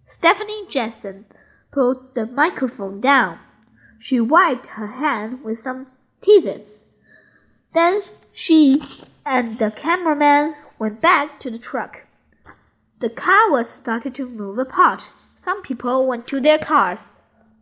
Stephanie 0.08 0.66
Jackson 0.68 1.26
put 1.70 2.14
the 2.14 2.26
microphone 2.26 3.00
down. 3.00 3.38
She 3.98 4.20
wiped 4.20 4.66
her 4.66 4.86
hand 4.86 5.42
with 5.44 5.62
some 5.62 5.86
tissues. 6.20 6.84
Then 7.74 8.02
she 8.32 8.82
and 9.26 9.58
the 9.58 9.70
cameraman 9.70 10.54
went 10.78 11.00
back 11.00 11.40
to 11.40 11.50
the 11.50 11.58
truck. 11.58 12.06
The 13.00 13.10
cars 13.10 13.68
started 13.68 14.14
to 14.16 14.28
move 14.28 14.58
apart. 14.58 15.08
Some 15.36 15.62
people 15.62 16.06
went 16.06 16.26
to 16.28 16.40
their 16.40 16.58
cars. 16.58 17.02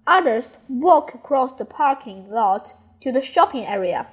Others 0.06 0.58
walked 0.68 1.14
across 1.14 1.52
the 1.54 1.64
parking 1.64 2.30
lot 2.30 2.72
to 3.00 3.12
the 3.12 3.20
shopping 3.20 3.66
area. 3.66 4.06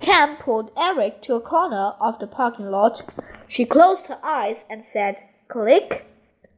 Cam 0.00 0.36
pulled 0.36 0.72
Eric 0.76 1.22
to 1.22 1.34
a 1.34 1.40
corner 1.40 1.94
of 2.00 2.18
the 2.18 2.26
parking 2.26 2.70
lot. 2.70 3.02
She 3.46 3.64
closed 3.64 4.08
her 4.08 4.18
eyes 4.22 4.56
and 4.68 4.84
said, 4.92 5.22
Click. 5.48 6.06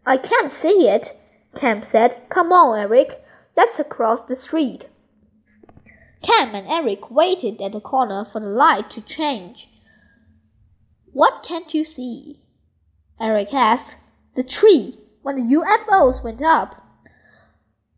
I 0.07 0.17
can't 0.17 0.51
see 0.51 0.89
it. 0.89 1.19
Cam 1.55 1.83
said, 1.83 2.29
Come 2.29 2.53
on, 2.53 2.79
Eric. 2.79 3.25
Let's 3.57 3.81
cross 3.89 4.21
the 4.23 4.37
street. 4.37 4.87
Cam 6.23 6.55
and 6.55 6.67
Eric 6.67 7.11
waited 7.11 7.61
at 7.61 7.73
the 7.73 7.81
corner 7.81 8.25
for 8.25 8.41
the 8.41 8.47
light 8.47 8.91
to 8.91 9.01
change. 9.01 9.69
What 11.13 11.43
can't 11.43 11.73
you 11.73 11.85
see? 11.85 12.41
Eric 13.21 13.53
asked. 13.53 13.97
The 14.35 14.43
tree. 14.43 14.99
When 15.23 15.37
the 15.37 15.55
UFOs 15.57 16.23
went 16.23 16.43
up, 16.43 16.83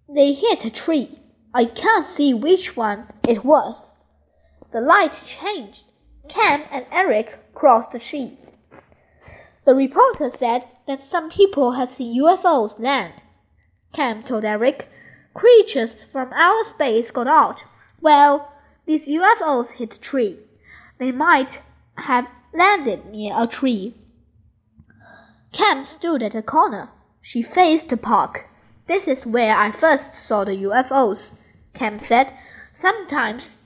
they 0.08 0.32
hit 0.32 0.64
a 0.64 0.70
tree. 0.70 1.18
I 1.54 1.64
can't 1.64 2.06
see 2.06 2.34
which 2.34 2.76
one 2.76 3.06
it 3.26 3.44
was. 3.44 3.90
The 4.72 4.80
light 4.80 5.20
changed. 5.24 5.82
Cam 6.28 6.62
and 6.70 6.86
Eric 6.92 7.54
crossed 7.54 7.92
the 7.92 8.00
street. 8.00 8.38
The 9.64 9.74
reporter 9.74 10.30
said 10.30 10.68
that 10.86 11.08
some 11.08 11.30
people 11.30 11.72
had 11.72 11.90
seen 11.90 12.20
UFOs 12.22 12.78
land. 12.78 13.14
Cam 13.96 14.22
told 14.22 14.44
Eric, 14.44 14.90
creatures 15.32 16.04
from 16.04 16.30
outer 16.34 16.68
space 16.68 17.10
got 17.10 17.26
out. 17.26 17.64
Well, 18.02 18.52
these 18.84 19.08
UFOs 19.08 19.72
hit 19.72 19.94
a 19.94 19.98
tree. 19.98 20.38
They 20.98 21.12
might 21.12 21.62
have 21.94 22.28
landed 22.52 23.06
near 23.06 23.32
a 23.34 23.46
tree. 23.46 23.94
Cam 25.50 25.86
stood 25.86 26.22
at 26.22 26.34
a 26.34 26.42
corner. 26.42 26.90
She 27.22 27.40
faced 27.40 27.88
the 27.88 27.96
park. 27.96 28.44
This 28.86 29.08
is 29.08 29.24
where 29.24 29.56
I 29.56 29.70
first 29.72 30.12
saw 30.12 30.44
the 30.44 30.64
UFOs, 30.64 31.32
Cam 31.72 31.98
said. 31.98 32.30
Sometimes, 32.74 33.56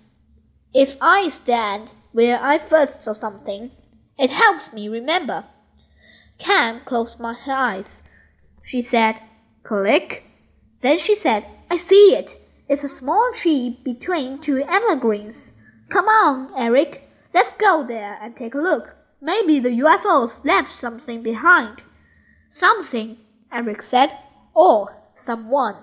if 0.73 0.97
I 1.01 1.27
stand 1.27 1.91
where 2.13 2.41
I 2.41 2.59
first 2.59 3.03
saw 3.03 3.15
something, 3.15 3.73
it 4.17 4.31
helps 4.31 4.73
me 4.73 4.89
remember. 4.89 5.45
Cam 6.39 6.83
closed 6.85 7.19
my 7.19 7.37
eyes. 7.49 8.01
She 8.63 8.81
said, 8.81 9.21
Click. 9.63 10.25
Then 10.81 10.99
she 10.99 11.15
said, 11.15 11.45
I 11.71 11.77
see 11.77 12.15
it. 12.15 12.37
It's 12.69 12.85
a 12.85 12.89
small 12.89 13.31
tree 13.35 13.81
between 13.85 14.39
two 14.39 14.63
evergreens. 14.63 15.53
Come 15.89 16.07
on, 16.07 16.53
Eric. 16.57 17.09
Let's 17.35 17.53
go 17.55 17.85
there 17.87 18.19
and 18.23 18.37
take 18.37 18.55
a 18.55 18.59
look. 18.59 18.97
Maybe 19.21 19.61
the 19.61 19.81
UFOs 19.81 20.45
left 20.45 20.73
something 20.73 21.23
behind. 21.23 21.83
Something, 22.51 23.19
Eric 23.53 23.83
said, 23.83 24.17
or 24.55 24.97
someone. 25.15 25.77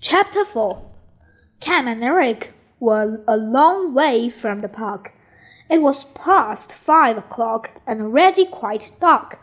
Chapter 0.00 0.44
4 0.44 0.82
Cam 1.60 1.86
and 1.86 2.02
Eric 2.02 2.52
were 2.80 3.22
a 3.28 3.36
long 3.36 3.94
way 3.94 4.28
from 4.28 4.60
the 4.60 4.68
park. 4.68 5.12
It 5.70 5.80
was 5.80 6.04
past 6.04 6.72
five 6.72 7.16
o'clock 7.16 7.70
and 7.86 8.00
already 8.02 8.44
quite 8.44 8.92
dark. 9.00 9.38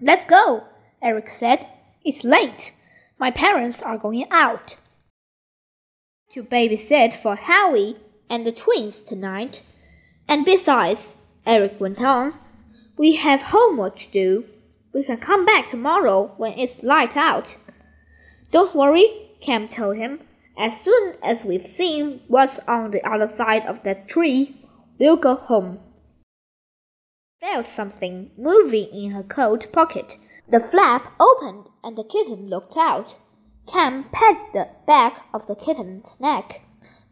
Let's 0.00 0.26
go, 0.26 0.64
Eric 1.04 1.28
said. 1.28 1.68
It's 2.02 2.24
late. 2.24 2.72
My 3.18 3.30
parents 3.30 3.82
are 3.82 3.98
going 3.98 4.26
out 4.30 4.76
to 6.32 6.42
babysit 6.42 7.14
for 7.14 7.36
Howie 7.36 7.96
and 8.28 8.44
the 8.44 8.52
twins 8.52 9.02
tonight. 9.02 9.62
And 10.26 10.44
besides, 10.44 11.14
Eric 11.46 11.78
went 11.78 12.00
on, 12.00 12.34
we 12.96 13.16
have 13.16 13.42
homework 13.42 13.98
to 13.98 14.10
do. 14.10 14.44
We 14.92 15.04
can 15.04 15.18
come 15.18 15.44
back 15.44 15.68
tomorrow 15.68 16.32
when 16.38 16.58
it's 16.58 16.82
light 16.82 17.16
out. 17.16 17.54
Don't 18.50 18.74
worry, 18.74 19.06
Cam 19.40 19.68
told 19.68 19.96
him. 19.96 20.20
As 20.56 20.80
soon 20.80 21.14
as 21.22 21.44
we've 21.44 21.66
seen 21.66 22.22
what's 22.28 22.60
on 22.60 22.92
the 22.92 23.06
other 23.06 23.26
side 23.28 23.66
of 23.66 23.82
that 23.82 24.08
tree, 24.08 24.56
we'll 24.98 25.16
go 25.16 25.34
home. 25.34 25.80
Felt 27.40 27.68
something 27.68 28.30
moving 28.38 28.88
in 28.92 29.10
her 29.10 29.24
coat 29.24 29.70
pocket. 29.72 30.16
The 30.46 30.60
flap 30.60 31.12
opened 31.18 31.70
and 31.82 31.96
the 31.96 32.04
kitten 32.04 32.48
looked 32.48 32.76
out. 32.76 33.14
Cam 33.66 34.04
pet 34.12 34.36
the 34.52 34.68
back 34.86 35.24
of 35.32 35.46
the 35.46 35.54
kitten's 35.54 36.20
neck. 36.20 36.60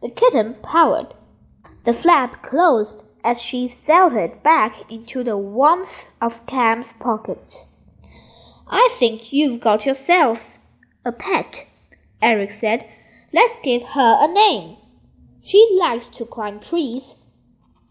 The 0.01 0.09
kitten 0.09 0.55
purred. 0.61 1.15
The 1.83 1.93
flap 1.93 2.43
closed 2.43 3.03
as 3.23 3.41
she 3.41 3.67
settled 3.67 4.43
back 4.43 4.91
into 4.91 5.23
the 5.23 5.35
warmth 5.35 6.05
of 6.21 6.45
Cam's 6.45 6.93
pocket. 6.93 7.65
I 8.67 8.89
think 8.99 9.33
you've 9.33 9.61
got 9.61 9.85
yourselves 9.85 10.59
a 11.03 11.11
pet, 11.11 11.65
Eric 12.21 12.53
said. 12.53 12.87
Let's 13.33 13.57
give 13.63 13.81
her 13.81 14.17
a 14.21 14.31
name. 14.31 14.77
She 15.41 15.75
likes 15.79 16.07
to 16.09 16.25
climb 16.25 16.59
trees, 16.59 17.15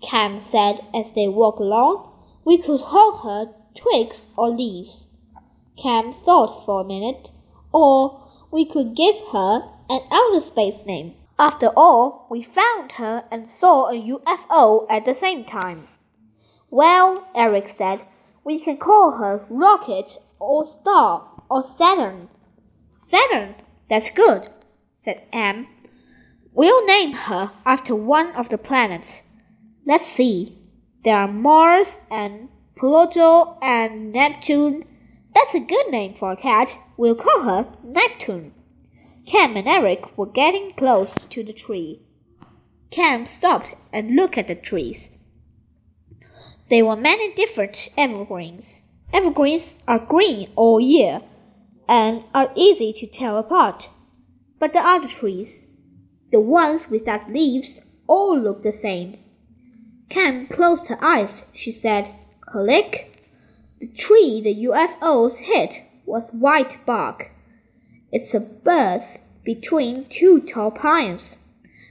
Cam 0.03 0.41
said 0.41 0.81
as 0.95 1.07
they 1.15 1.27
walked 1.27 1.61
along. 1.61 2.11
We 2.45 2.63
could 2.63 2.81
hold 2.81 3.23
her 3.23 3.53
twigs 3.75 4.27
or 4.37 4.49
leaves. 4.49 5.09
Cam 5.83 6.12
thought 6.12 6.64
for 6.64 6.81
a 6.81 6.85
minute. 6.85 7.29
Or 7.73 8.21
we 8.53 8.64
could 8.64 8.95
give 8.95 9.16
her 9.33 9.68
an 9.90 10.01
outer 10.11 10.40
space 10.40 10.87
name. 10.87 11.14
After 11.38 11.68
all, 11.77 12.27
we 12.31 12.45
found 12.45 12.92
her 12.92 13.25
and 13.31 13.51
saw 13.51 13.88
a 13.88 13.95
UFO 13.95 14.87
at 14.88 15.05
the 15.05 15.14
same 15.14 15.45
time. 15.45 15.88
Well, 16.71 17.27
Eric 17.35 17.75
said, 17.77 18.07
we 18.45 18.61
can 18.61 18.77
call 18.77 19.12
her 19.12 19.45
Rocket 19.51 20.18
or 20.38 20.64
Star 20.64 21.29
or 21.51 21.62
Saturn. 21.62 22.29
Saturn, 22.97 23.57
that's 23.90 24.11
good, 24.11 24.49
said 25.05 25.23
Em. 25.33 25.66
We'll 26.53 26.87
name 26.87 27.12
her 27.12 27.51
after 27.66 27.95
one 27.95 28.33
of 28.33 28.49
the 28.49 28.59
planets. 28.59 29.23
Let's 29.85 30.07
see. 30.07 30.59
There 31.05 31.16
are 31.16 31.29
Mars 31.29 31.99
and 32.11 32.49
Pluto 32.77 33.59
and 33.61 34.12
Neptune 34.12 34.85
that's 35.35 35.55
a 35.55 35.61
good 35.61 35.88
name 35.90 36.14
for 36.14 36.33
a 36.33 36.37
cat. 36.37 36.77
We'll 36.97 37.14
call 37.14 37.42
her 37.42 37.73
Neptune. 37.83 38.53
Cam 39.27 39.57
and 39.57 39.68
Eric 39.68 40.18
were 40.18 40.27
getting 40.27 40.73
close 40.73 41.14
to 41.31 41.42
the 41.42 41.53
tree. 41.53 42.03
Cam 42.90 43.27
stopped 43.27 43.75
and 43.92 44.16
looked 44.16 44.37
at 44.37 44.49
the 44.49 44.55
trees. 44.55 45.11
There 46.68 46.85
were 46.85 46.97
many 46.97 47.33
different 47.35 47.88
evergreens. 47.97 48.83
Evergreens 49.12 49.79
are 49.87 49.99
green 49.99 50.49
all 50.57 50.81
year 50.81 51.21
and 51.88 52.25
are 52.35 52.51
easy 52.55 52.92
to 52.95 53.07
tell 53.07 53.38
apart. 53.38 53.88
But 54.59 54.73
the 54.73 54.81
other 54.81 55.09
trees, 55.09 55.66
The 56.31 56.40
ones 56.40 56.88
without 56.88 57.31
leaves 57.31 57.83
all 58.07 58.38
look 58.38 58.62
the 58.62 58.73
same. 58.73 59.18
Cam 60.09 60.47
closed 60.47 60.88
her 60.88 60.97
eyes. 61.03 61.45
She 61.53 61.71
said, 61.71 62.11
Click. 62.40 63.12
The 63.83 63.88
tree 63.88 64.40
the 64.40 64.66
UFOs 64.66 65.38
hit 65.38 65.83
was 66.07 66.33
white 66.33 66.79
bark. 66.87 67.33
It's 68.12 68.33
a 68.33 68.38
berth 68.38 69.18
between 69.42 70.05
two 70.05 70.40
tall 70.40 70.71
pines. 70.71 71.35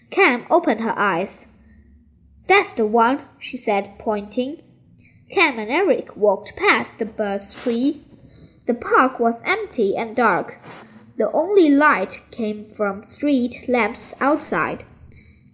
Cam 0.10 0.45
opened 0.49 0.80
her 0.80 0.97
eyes. 0.97 1.47
That's 2.47 2.71
the 2.71 2.88
one, 2.88 3.23
she 3.39 3.58
said, 3.58 3.99
pointing. 3.99 4.62
Cam 5.32 5.60
and 5.60 5.69
Eric 5.69 6.15
walked 6.15 6.56
past 6.56 6.97
the 6.97 7.06
birch 7.06 7.56
tree. 7.56 8.06
The 8.67 8.75
park 8.75 9.19
was 9.19 9.43
empty 9.45 9.97
and 9.97 10.15
dark. 10.15 10.60
The 11.17 11.30
only 11.34 11.71
light 11.71 12.21
came 12.32 12.69
from 12.69 13.04
street 13.04 13.65
lamps 13.67 14.13
outside. 14.21 14.86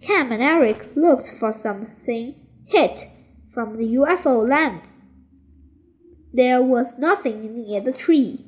Cam 0.02 0.30
and 0.30 0.40
Eric 0.40 0.90
looked 0.94 1.26
for 1.40 1.52
something 1.52 2.36
hit 2.64 3.08
from 3.52 3.76
the 3.76 3.96
UFO 3.96 4.48
lamp. 4.48 4.84
There 6.32 6.62
was 6.62 6.98
nothing 6.98 7.54
near 7.54 7.80
the 7.80 7.92
tree. 7.92 8.44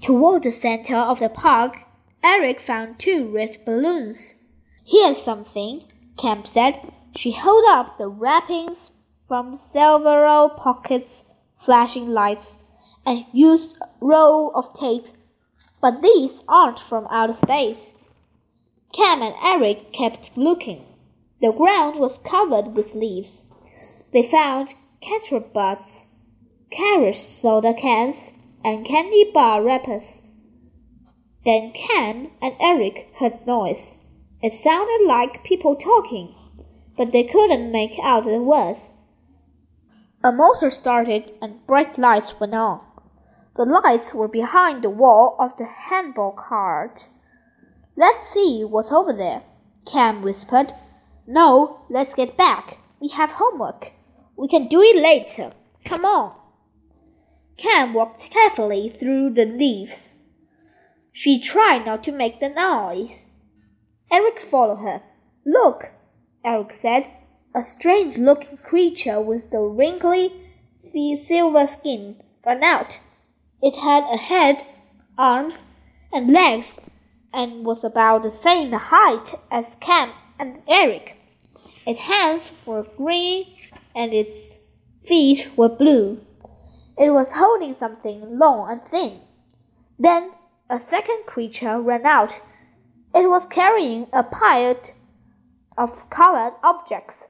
Toward 0.00 0.44
the 0.44 0.52
center 0.52 0.96
of 0.96 1.20
the 1.20 1.28
park, 1.28 1.78
Eric 2.22 2.60
found 2.60 2.98
two 2.98 3.28
red 3.28 3.64
balloons. 3.64 4.34
Here's 4.84 5.22
something, 5.22 5.84
Cam 6.16 6.44
said. 6.44 6.92
She 7.16 7.30
held 7.30 7.64
up 7.68 7.98
the 7.98 8.08
wrappings 8.08 8.92
from 9.26 9.56
several 9.56 10.48
pockets, 10.50 11.24
flashing 11.56 12.06
lights, 12.08 12.62
and 13.04 13.24
used 13.32 13.76
a 13.80 13.88
roll 14.00 14.52
of 14.54 14.74
tape. 14.74 15.06
But 15.80 16.02
these 16.02 16.44
aren't 16.48 16.78
from 16.78 17.06
outer 17.10 17.32
space. 17.32 17.90
Cam 18.92 19.22
and 19.22 19.34
Eric 19.42 19.92
kept 19.92 20.36
looking. 20.36 20.86
The 21.40 21.52
ground 21.52 21.98
was 21.98 22.18
covered 22.18 22.74
with 22.74 22.94
leaves. 22.94 23.42
They 24.12 24.22
found 24.22 24.74
ketchup 25.00 25.52
butts, 25.52 26.07
carrot 26.70 27.16
soda 27.16 27.74
cans, 27.74 28.30
and 28.64 28.84
candy 28.84 29.30
bar 29.32 29.62
wrappers. 29.62 30.04
Then 31.44 31.72
Cam 31.72 32.30
and 32.42 32.54
Eric 32.60 33.08
heard 33.18 33.46
noise. 33.46 33.94
It 34.42 34.52
sounded 34.52 35.06
like 35.06 35.44
people 35.44 35.76
talking, 35.76 36.34
but 36.96 37.12
they 37.12 37.24
couldn't 37.24 37.72
make 37.72 37.98
out 38.02 38.24
the 38.24 38.42
words. 38.42 38.90
A 40.22 40.32
motor 40.32 40.70
started 40.70 41.32
and 41.40 41.64
bright 41.66 41.96
lights 41.96 42.38
went 42.38 42.54
on. 42.54 42.80
The 43.56 43.64
lights 43.64 44.12
were 44.12 44.28
behind 44.28 44.82
the 44.82 44.90
wall 44.90 45.36
of 45.38 45.56
the 45.56 45.64
handball 45.64 46.32
court. 46.32 47.06
Let's 47.96 48.28
see 48.30 48.64
what's 48.64 48.92
over 48.92 49.12
there, 49.12 49.42
Cam 49.86 50.22
whispered. 50.22 50.72
No, 51.26 51.80
let's 51.88 52.14
get 52.14 52.36
back. 52.36 52.78
We 53.00 53.08
have 53.08 53.30
homework. 53.30 53.92
We 54.36 54.48
can 54.48 54.68
do 54.68 54.80
it 54.82 54.96
later. 54.96 55.52
Come 55.84 56.04
on. 56.04 56.34
Cam 57.58 57.92
walked 57.92 58.30
carefully 58.30 58.88
through 58.88 59.30
the 59.30 59.44
leaves. 59.44 59.96
She 61.12 61.40
tried 61.40 61.84
not 61.84 62.04
to 62.04 62.12
make 62.12 62.38
the 62.38 62.48
noise. 62.48 63.18
Eric 64.10 64.40
followed 64.40 64.76
her. 64.76 65.02
Look, 65.44 65.90
Eric 66.44 66.72
said. 66.72 67.10
A 67.54 67.64
strange 67.64 68.16
looking 68.16 68.56
creature 68.58 69.20
with 69.20 69.50
the 69.50 69.58
wrinkly 69.58 70.32
silver 71.26 71.66
skin 71.66 72.22
ran 72.46 72.62
out. 72.62 73.00
It 73.60 73.74
had 73.74 74.04
a 74.04 74.16
head, 74.16 74.64
arms, 75.16 75.64
and 76.12 76.32
legs, 76.32 76.78
and 77.32 77.64
was 77.64 77.82
about 77.82 78.22
the 78.22 78.30
same 78.30 78.70
height 78.72 79.34
as 79.50 79.76
Cam 79.80 80.12
and 80.38 80.62
Eric. 80.68 81.16
Its 81.84 81.98
hands 81.98 82.52
were 82.64 82.84
green 82.96 83.46
and 83.96 84.14
its 84.14 84.58
feet 85.04 85.48
were 85.56 85.68
blue. 85.68 86.20
It 86.98 87.10
was 87.10 87.30
holding 87.30 87.76
something 87.76 88.38
long 88.38 88.70
and 88.70 88.82
thin. 88.82 89.20
Then 90.00 90.32
a 90.68 90.80
second 90.80 91.26
creature 91.26 91.80
ran 91.80 92.04
out. 92.04 92.34
It 93.14 93.28
was 93.28 93.46
carrying 93.46 94.08
a 94.12 94.24
pile 94.24 94.80
of 95.76 96.10
colored 96.10 96.54
objects. 96.64 97.28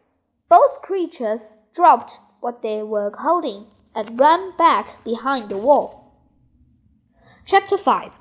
Both 0.49 0.81
creatures 0.81 1.59
dropped 1.75 2.19
what 2.41 2.63
they 2.63 2.83
were 2.83 3.13
holding 3.15 3.67
and 3.95 4.19
ran 4.19 4.57
back 4.57 5.05
behind 5.05 5.51
the 5.51 5.59
wall. 5.59 6.15
Chapter 7.45 7.77
5 7.77 8.13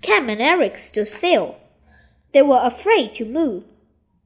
Cam 0.00 0.30
and 0.30 0.40
Eric 0.40 0.78
stood 0.78 1.08
still. 1.08 1.56
They 2.32 2.40
were 2.40 2.62
afraid 2.62 3.12
to 3.14 3.26
move. 3.26 3.64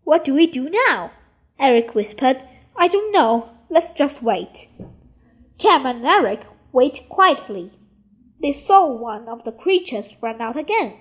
What 0.05 0.25
do 0.25 0.35
we 0.35 0.47
do 0.47 0.71
now? 0.71 1.11
Eric 1.59 1.97
whispered. 1.97 2.47
I 2.77 2.87
don't 2.87 3.13
know. 3.13 3.51
Let's 3.69 3.91
just 3.91 4.23
wait. 4.23 4.69
Cam 5.59 5.87
and 5.87 6.05
Eric 6.05 6.41
waited 6.73 7.09
quietly. 7.09 7.71
They 8.43 8.53
saw 8.53 8.87
one 8.89 9.29
of 9.29 9.45
the 9.45 9.53
creatures 9.53 10.17
run 10.21 10.41
out 10.41 10.59
again. 10.59 10.95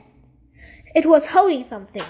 It 0.96 1.06
was 1.06 1.28
holding 1.28 1.68
something. 1.68 2.04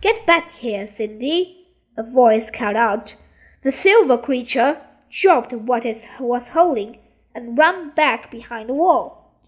Get 0.00 0.26
back 0.26 0.52
here, 0.52 0.86
Cindy, 0.86 1.68
a 1.96 2.02
voice 2.02 2.50
called 2.50 2.76
out. 2.76 3.16
The 3.62 3.72
silver 3.72 4.18
creature 4.18 4.80
dropped 5.10 5.52
what 5.52 5.86
it 5.86 6.06
was 6.20 6.48
holding 6.48 6.98
and 7.34 7.56
ran 7.56 7.90
back 7.94 8.30
behind 8.30 8.68
the 8.68 8.74
wall. 8.74 9.40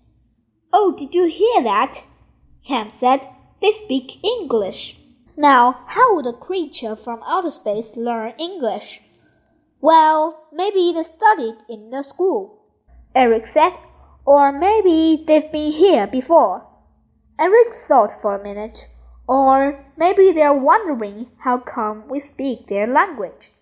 Oh, 0.73 0.97
did 0.97 1.15
you 1.15 1.27
hear 1.27 1.63
that? 1.63 2.03
Cam 2.67 2.91
said. 2.99 3.29
They 3.61 3.73
speak 3.85 4.25
English. 4.25 4.99
Now, 5.37 5.85
how 5.87 6.15
would 6.15 6.27
a 6.27 6.33
creature 6.33 6.97
from 6.97 7.23
outer 7.27 7.51
space 7.51 7.95
learn 7.95 8.33
English? 8.39 9.03
Well, 9.87 10.49
maybe 10.53 10.93
they 10.93 11.05
studied 11.05 11.59
in 11.69 11.91
the 11.91 12.03
school, 12.03 12.59
Eric 13.15 13.47
said, 13.47 13.79
or 14.25 14.51
maybe 14.51 15.23
they've 15.25 15.53
been 15.53 15.71
here 15.71 16.09
before. 16.09 16.67
Eric 17.39 17.73
thought 17.73 18.11
for 18.11 18.35
a 18.35 18.43
minute, 18.43 18.89
or 19.29 19.87
maybe 19.97 20.33
they're 20.33 20.53
wondering 20.53 21.31
how 21.39 21.59
come 21.59 22.09
we 22.09 22.19
speak 22.19 22.67
their 22.67 22.89
language. 22.89 23.53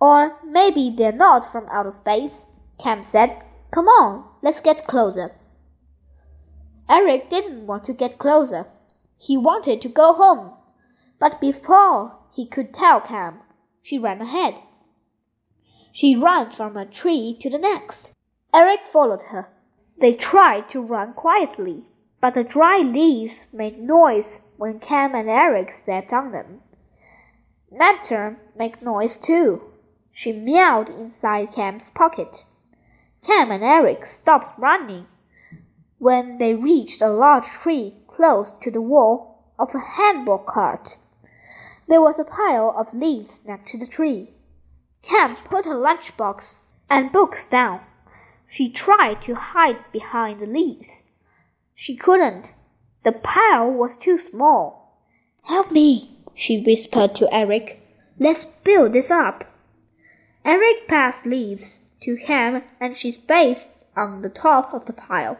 Or 0.00 0.38
maybe 0.42 0.88
they're 0.88 1.12
not 1.12 1.44
from 1.44 1.68
outer 1.70 1.90
space, 1.90 2.46
Cam 2.82 3.02
said. 3.02 3.44
Come 3.72 3.88
on, 3.88 4.24
let's 4.40 4.62
get 4.62 4.86
closer. 4.86 5.32
Eric 6.88 7.28
didn't 7.28 7.66
want 7.66 7.84
to 7.84 7.92
get 7.92 8.18
closer. 8.18 8.68
He 9.18 9.36
wanted 9.36 9.82
to 9.82 9.90
go 9.90 10.14
home. 10.14 10.54
But 11.18 11.42
before 11.42 12.16
he 12.34 12.46
could 12.46 12.72
tell 12.72 13.02
Cam, 13.02 13.40
she 13.82 13.98
ran 13.98 14.22
ahead. 14.22 14.54
She 15.92 16.14
ran 16.14 16.50
from 16.50 16.76
a 16.76 16.86
tree 16.86 17.36
to 17.40 17.50
the 17.50 17.58
next. 17.58 18.12
Eric 18.54 18.86
followed 18.86 19.22
her. 19.30 19.48
They 19.98 20.14
tried 20.14 20.68
to 20.70 20.80
run 20.80 21.14
quietly, 21.14 21.84
but 22.20 22.34
the 22.34 22.44
dry 22.44 22.78
leaves 22.78 23.46
made 23.52 23.78
noise 23.78 24.40
when 24.56 24.78
Cam 24.78 25.14
and 25.14 25.28
Eric 25.28 25.72
stepped 25.72 26.12
on 26.12 26.32
them. 26.32 26.62
Neptune 27.70 28.38
made 28.56 28.82
noise 28.82 29.16
too. 29.16 29.62
She 30.12 30.32
meowed 30.32 30.90
inside 30.90 31.52
Cam's 31.52 31.90
pocket. 31.90 32.44
Cam 33.22 33.50
and 33.50 33.62
Eric 33.62 34.06
stopped 34.06 34.58
running 34.58 35.06
when 35.98 36.38
they 36.38 36.54
reached 36.54 37.02
a 37.02 37.08
large 37.08 37.46
tree 37.46 37.96
close 38.06 38.52
to 38.52 38.70
the 38.70 38.80
wall 38.80 39.44
of 39.58 39.74
a 39.74 39.78
handball 39.78 40.38
court. 40.38 40.96
There 41.88 42.00
was 42.00 42.18
a 42.18 42.24
pile 42.24 42.74
of 42.76 42.94
leaves 42.94 43.40
next 43.44 43.70
to 43.72 43.78
the 43.78 43.86
tree. 43.86 44.30
Cam 45.02 45.36
put 45.36 45.64
her 45.64 45.74
lunchbox 45.74 46.58
and 46.88 47.12
books 47.12 47.44
down. 47.44 47.80
She 48.48 48.68
tried 48.68 49.22
to 49.22 49.34
hide 49.34 49.90
behind 49.92 50.40
the 50.40 50.46
leaves. 50.46 50.88
She 51.74 51.96
couldn't. 51.96 52.50
The 53.04 53.12
pile 53.12 53.70
was 53.70 53.96
too 53.96 54.18
small. 54.18 54.98
Help 55.44 55.70
me, 55.70 56.18
she 56.34 56.62
whispered 56.62 57.14
to 57.16 57.32
Eric. 57.32 57.80
Let's 58.18 58.44
build 58.44 58.92
this 58.92 59.10
up. 59.10 59.44
Eric 60.44 60.88
passed 60.88 61.24
leaves 61.24 61.78
to 62.02 62.16
Cam 62.16 62.62
and 62.80 62.96
she 62.96 63.10
spaced 63.10 63.68
on 63.96 64.22
the 64.22 64.28
top 64.28 64.74
of 64.74 64.86
the 64.86 64.92
pile. 64.92 65.38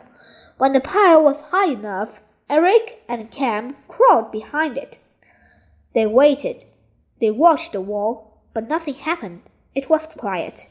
When 0.56 0.72
the 0.72 0.80
pile 0.80 1.22
was 1.22 1.50
high 1.50 1.72
enough, 1.72 2.20
Eric 2.48 3.02
and 3.08 3.30
Cam 3.30 3.76
crawled 3.88 4.32
behind 4.32 4.76
it. 4.76 4.98
They 5.94 6.06
waited. 6.06 6.64
They 7.20 7.30
watched 7.30 7.72
the 7.72 7.80
wall, 7.80 8.38
but 8.54 8.68
nothing 8.68 8.94
happened. 8.94 9.42
It 9.74 9.88
was 9.88 10.06
quiet. 10.06 10.66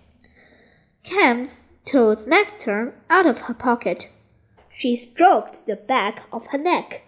Cam 1.03 1.49
took 1.85 2.27
Neptune 2.27 2.93
out 3.09 3.25
of 3.25 3.39
her 3.41 3.53
pocket. 3.53 4.09
She 4.69 4.95
stroked 4.95 5.65
the 5.65 5.75
back 5.75 6.23
of 6.31 6.47
her 6.47 6.57
neck. 6.57 7.03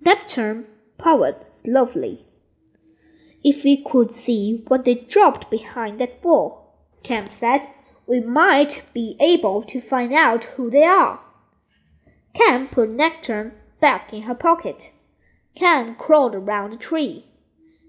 Neptune 0.00 0.66
powered 0.98 1.36
slowly. 1.52 2.24
If 3.44 3.62
we 3.62 3.82
could 3.82 4.12
see 4.12 4.64
what 4.68 4.84
they 4.84 4.94
dropped 4.94 5.50
behind 5.50 6.00
that 6.00 6.24
wall, 6.24 6.74
Cam 7.02 7.30
said, 7.30 7.68
we 8.06 8.20
might 8.20 8.82
be 8.92 9.16
able 9.20 9.62
to 9.64 9.80
find 9.80 10.12
out 10.12 10.44
who 10.44 10.70
they 10.70 10.84
are. 10.84 11.20
Cam 12.34 12.68
put 12.68 12.90
Neptune 12.90 13.52
back 13.80 14.12
in 14.12 14.22
her 14.22 14.34
pocket. 14.34 14.92
Cam 15.54 15.94
crawled 15.94 16.34
around 16.34 16.70
the 16.70 16.76
tree. 16.76 17.26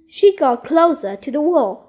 She 0.07 0.35
got 0.35 0.63
closer 0.63 1.15
to 1.15 1.31
the 1.31 1.41
wall. 1.41 1.86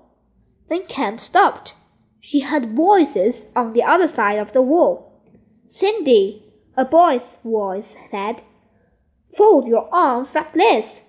Then 0.69 0.87
Cam 0.87 1.19
stopped. 1.19 1.75
She 2.21 2.41
heard 2.41 2.77
voices 2.77 3.47
on 3.57 3.73
the 3.73 3.83
other 3.83 4.09
side 4.09 4.39
of 4.39 4.53
the 4.53 4.63
wall. 4.63 5.23
Cindy, 5.69 6.45
a 6.77 6.85
boy's 6.85 7.37
voice 7.45 7.97
said, 8.11 8.43
Fold 9.37 9.67
your 9.67 9.89
arms 9.93 10.35
like 10.35 10.53
this. 10.53 11.03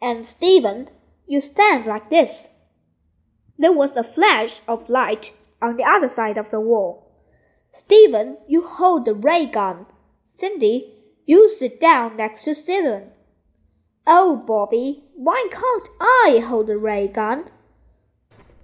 And 0.00 0.26
Stephen, 0.26 0.88
you 1.26 1.40
stand 1.40 1.86
like 1.86 2.10
this. 2.10 2.48
There 3.58 3.72
was 3.72 3.96
a 3.96 4.02
flash 4.02 4.60
of 4.66 4.88
light 4.88 5.32
on 5.60 5.76
the 5.76 5.84
other 5.84 6.08
side 6.08 6.38
of 6.38 6.50
the 6.50 6.60
wall. 6.60 7.10
Stephen, 7.72 8.38
you 8.48 8.66
hold 8.66 9.04
the 9.04 9.14
ray 9.14 9.46
gun. 9.46 9.86
Cindy, 10.28 10.94
you 11.26 11.48
sit 11.48 11.80
down 11.80 12.16
next 12.16 12.44
to 12.44 12.54
Stephen. 12.54 13.10
Oh, 14.06 14.36
Bobby, 14.36 15.04
why 15.14 15.48
can't 15.50 15.88
I 16.00 16.42
hold 16.44 16.66
the 16.66 16.78
ray 16.78 17.06
gun? 17.06 17.50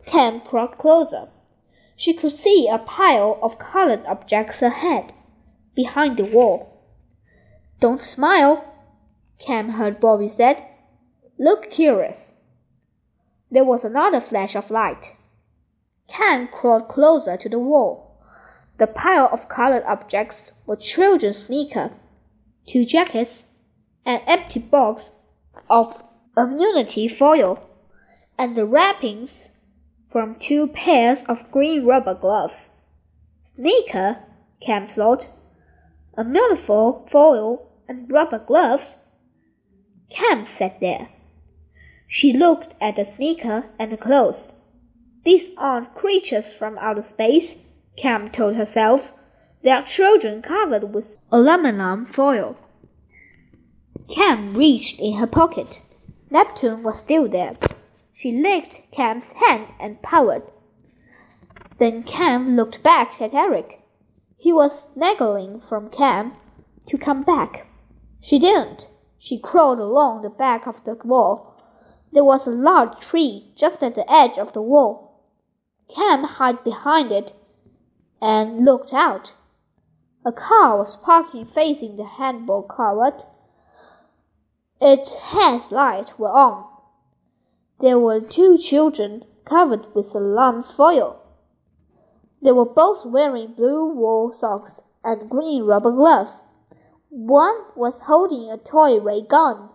Cam 0.07 0.40
crawled 0.40 0.79
closer. 0.79 1.29
She 1.97 2.14
could 2.14 2.33
see 2.33 2.69
a 2.69 2.79
pile 2.79 3.38
of 3.42 3.59
colored 3.59 4.07
objects 4.07 4.62
ahead, 4.62 5.12
behind 5.75 6.16
the 6.16 6.25
wall. 6.25 6.81
Don't 7.81 8.01
smile, 8.01 8.64
Cam 9.38 9.71
heard 9.71 10.01
Bobby 10.01 10.29
said. 10.29 10.62
Look 11.38 11.71
curious. 11.71 12.33
There 13.51 13.64
was 13.64 13.85
another 13.85 14.21
flash 14.21 14.55
of 14.55 14.71
light. 14.71 15.12
Cam 16.09 16.49
crawled 16.49 16.88
closer 16.88 17.37
to 17.37 17.49
the 17.49 17.59
wall. 17.59 18.16
The 18.79 18.87
pile 18.87 19.29
of 19.33 19.49
colored 19.49 19.85
objects 19.85 20.53
were 20.66 20.77
children's 20.77 21.38
sneakers, 21.38 21.90
two 22.66 22.85
jackets, 22.85 23.47
an 24.05 24.21
empty 24.27 24.61
box 24.61 25.12
of 25.69 26.03
aluminum 26.37 27.09
foil, 27.09 27.69
and 28.38 28.55
the 28.55 28.66
wrappings 28.66 29.49
from 30.16 30.35
two 30.37 30.66
pairs 30.68 31.24
of 31.24 31.50
green 31.50 31.85
rubber 31.85 32.14
gloves. 32.14 32.70
Sneaker, 33.42 34.16
Cam 34.62 34.88
thought. 34.88 35.29
Aluminum 36.16 36.57
foil 36.57 37.70
and 37.87 38.11
rubber 38.11 38.38
gloves. 38.38 38.96
Cam 40.09 40.46
sat 40.46 40.81
there. 40.81 41.11
She 42.09 42.33
looked 42.33 42.74
at 42.81 42.96
the 42.96 43.05
sneaker 43.05 43.66
and 43.79 43.92
the 43.92 43.98
clothes. 43.98 44.55
These 45.26 45.50
aren't 45.59 45.94
creatures 45.94 46.55
from 46.55 46.79
outer 46.79 47.02
space, 47.02 47.57
Cam 47.98 48.31
told 48.31 48.57
herself. 48.57 49.12
They 49.62 49.70
are 49.70 49.83
children 49.83 50.40
covered 50.40 50.94
with 50.94 51.18
aluminum 51.31 52.07
foil. 52.07 52.57
Cam 54.09 54.57
reached 54.57 54.98
in 54.98 55.18
her 55.18 55.26
pocket. 55.26 55.83
Neptune 56.31 56.83
was 56.83 57.00
still 57.00 57.29
there. 57.29 57.59
She 58.18 58.33
licked 58.33 58.81
Cam's 58.92 59.33
hand 59.33 59.74
and 59.79 60.00
powered. 60.00 60.50
Then 61.76 62.02
Cam 62.02 62.57
looked 62.57 62.83
back 62.83 63.20
at 63.20 63.35
Eric. 63.35 63.83
He 64.38 64.55
was 64.55 64.88
snuggling 64.94 65.61
from 65.61 65.90
Cam 65.90 66.33
to 66.87 66.96
come 66.96 67.24
back. 67.24 67.66
She 68.22 68.38
didn't. 68.38 68.88
She 69.18 69.38
crawled 69.38 69.81
along 69.81 70.22
the 70.22 70.31
back 70.31 70.66
of 70.66 70.83
the 70.85 70.94
wall. 71.05 71.61
There 72.11 72.24
was 72.24 72.46
a 72.46 72.52
large 72.52 73.00
tree 73.00 73.52
just 73.55 73.83
at 73.83 73.94
the 73.94 74.11
edge 74.11 74.38
of 74.38 74.55
the 74.55 74.62
wall. 74.62 75.20
Cam 75.94 76.24
hid 76.24 76.64
behind 76.64 77.12
it 77.12 77.35
and 78.22 78.64
looked 78.64 78.94
out. 78.94 79.35
A 80.24 80.33
car 80.33 80.79
was 80.79 80.96
parking 80.96 81.44
facing 81.44 81.98
the 81.98 82.07
handball 82.07 82.62
court. 82.62 83.26
Its 84.81 85.16
headlights 85.16 86.18
were 86.18 86.33
on. 86.33 86.76
There 87.81 87.99
were 87.99 88.21
two 88.21 88.57
children 88.57 89.25
covered 89.45 89.95
with 89.95 90.15
alarms 90.15 90.73
foil. 90.73 91.21
They 92.43 92.53
were 92.53 92.65
both 92.65 93.05
wearing 93.05 93.53
blue 93.53 93.93
wool 93.93 94.33
socks 94.33 94.81
and 95.05 95.29
green 95.29 95.65
rubber 95.65 95.93
gloves. 95.93 96.43
One 97.11 97.57
was 97.75 98.01
holding 98.01 98.51
a 98.51 98.57
toy 98.57 98.99
ray 98.99 99.23
gun. 99.23 99.71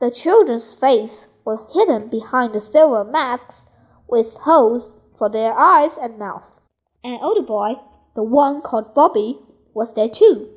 The 0.00 0.10
children's 0.10 0.74
faces 0.74 1.26
were 1.44 1.66
hidden 1.72 2.08
behind 2.08 2.52
the 2.52 2.60
silver 2.60 3.04
masks 3.04 3.66
with 4.06 4.34
holes 4.34 4.96
for 5.16 5.28
their 5.28 5.52
eyes 5.58 5.92
and 6.00 6.18
mouths. 6.18 6.60
An 7.02 7.18
older 7.20 7.42
boy, 7.42 7.76
the 8.14 8.22
one 8.22 8.60
called 8.60 8.94
Bobby, 8.94 9.38
was 9.74 9.94
there 9.94 10.08
too. 10.08 10.50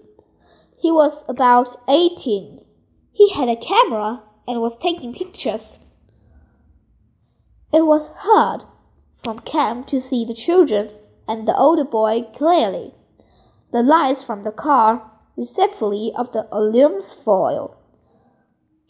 He 0.78 0.91
was 0.91 1.24
about 1.28 1.82
eighteen. 1.88 2.65
He 3.13 3.30
had 3.30 3.50
a 3.50 3.56
camera 3.56 4.24
and 4.47 4.62
was 4.62 4.78
taking 4.78 5.13
pictures. 5.13 5.80
It 7.73 7.86
was 7.86 8.10
hard 8.17 8.63
from 9.23 9.39
Cam 9.39 9.84
to 9.86 10.01
see 10.01 10.25
the 10.25 10.34
children 10.34 10.89
and 11.27 11.47
the 11.47 11.57
older 11.57 11.86
boy 11.86 12.23
clearly. 12.36 12.93
The 13.71 13.81
lights 13.81 14.23
from 14.23 14.43
the 14.43 14.51
car 14.51 15.10
respectfully 15.38 16.12
of 16.17 16.34
the 16.34 16.47
aluminum 16.51 17.01
foil. 17.01 17.77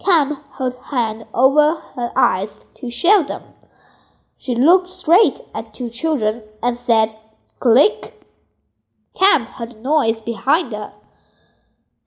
Cam 0.04 0.38
held 0.58 0.76
hand 0.89 1.26
over 1.34 1.82
her 1.96 2.12
eyes 2.15 2.60
to 2.76 2.89
shield 2.89 3.28
them. 3.28 3.44
She 4.38 4.56
looked 4.56 4.88
straight 4.88 5.41
at 5.54 5.76
two 5.76 5.89
children 5.89 6.41
and 6.63 6.76
said, 6.76 7.15
Click. 7.60 8.26
Cam 9.15 9.46
heard 9.46 9.74
a 9.74 9.80
noise 9.80 10.22
behind 10.22 10.74
her. 10.74 10.94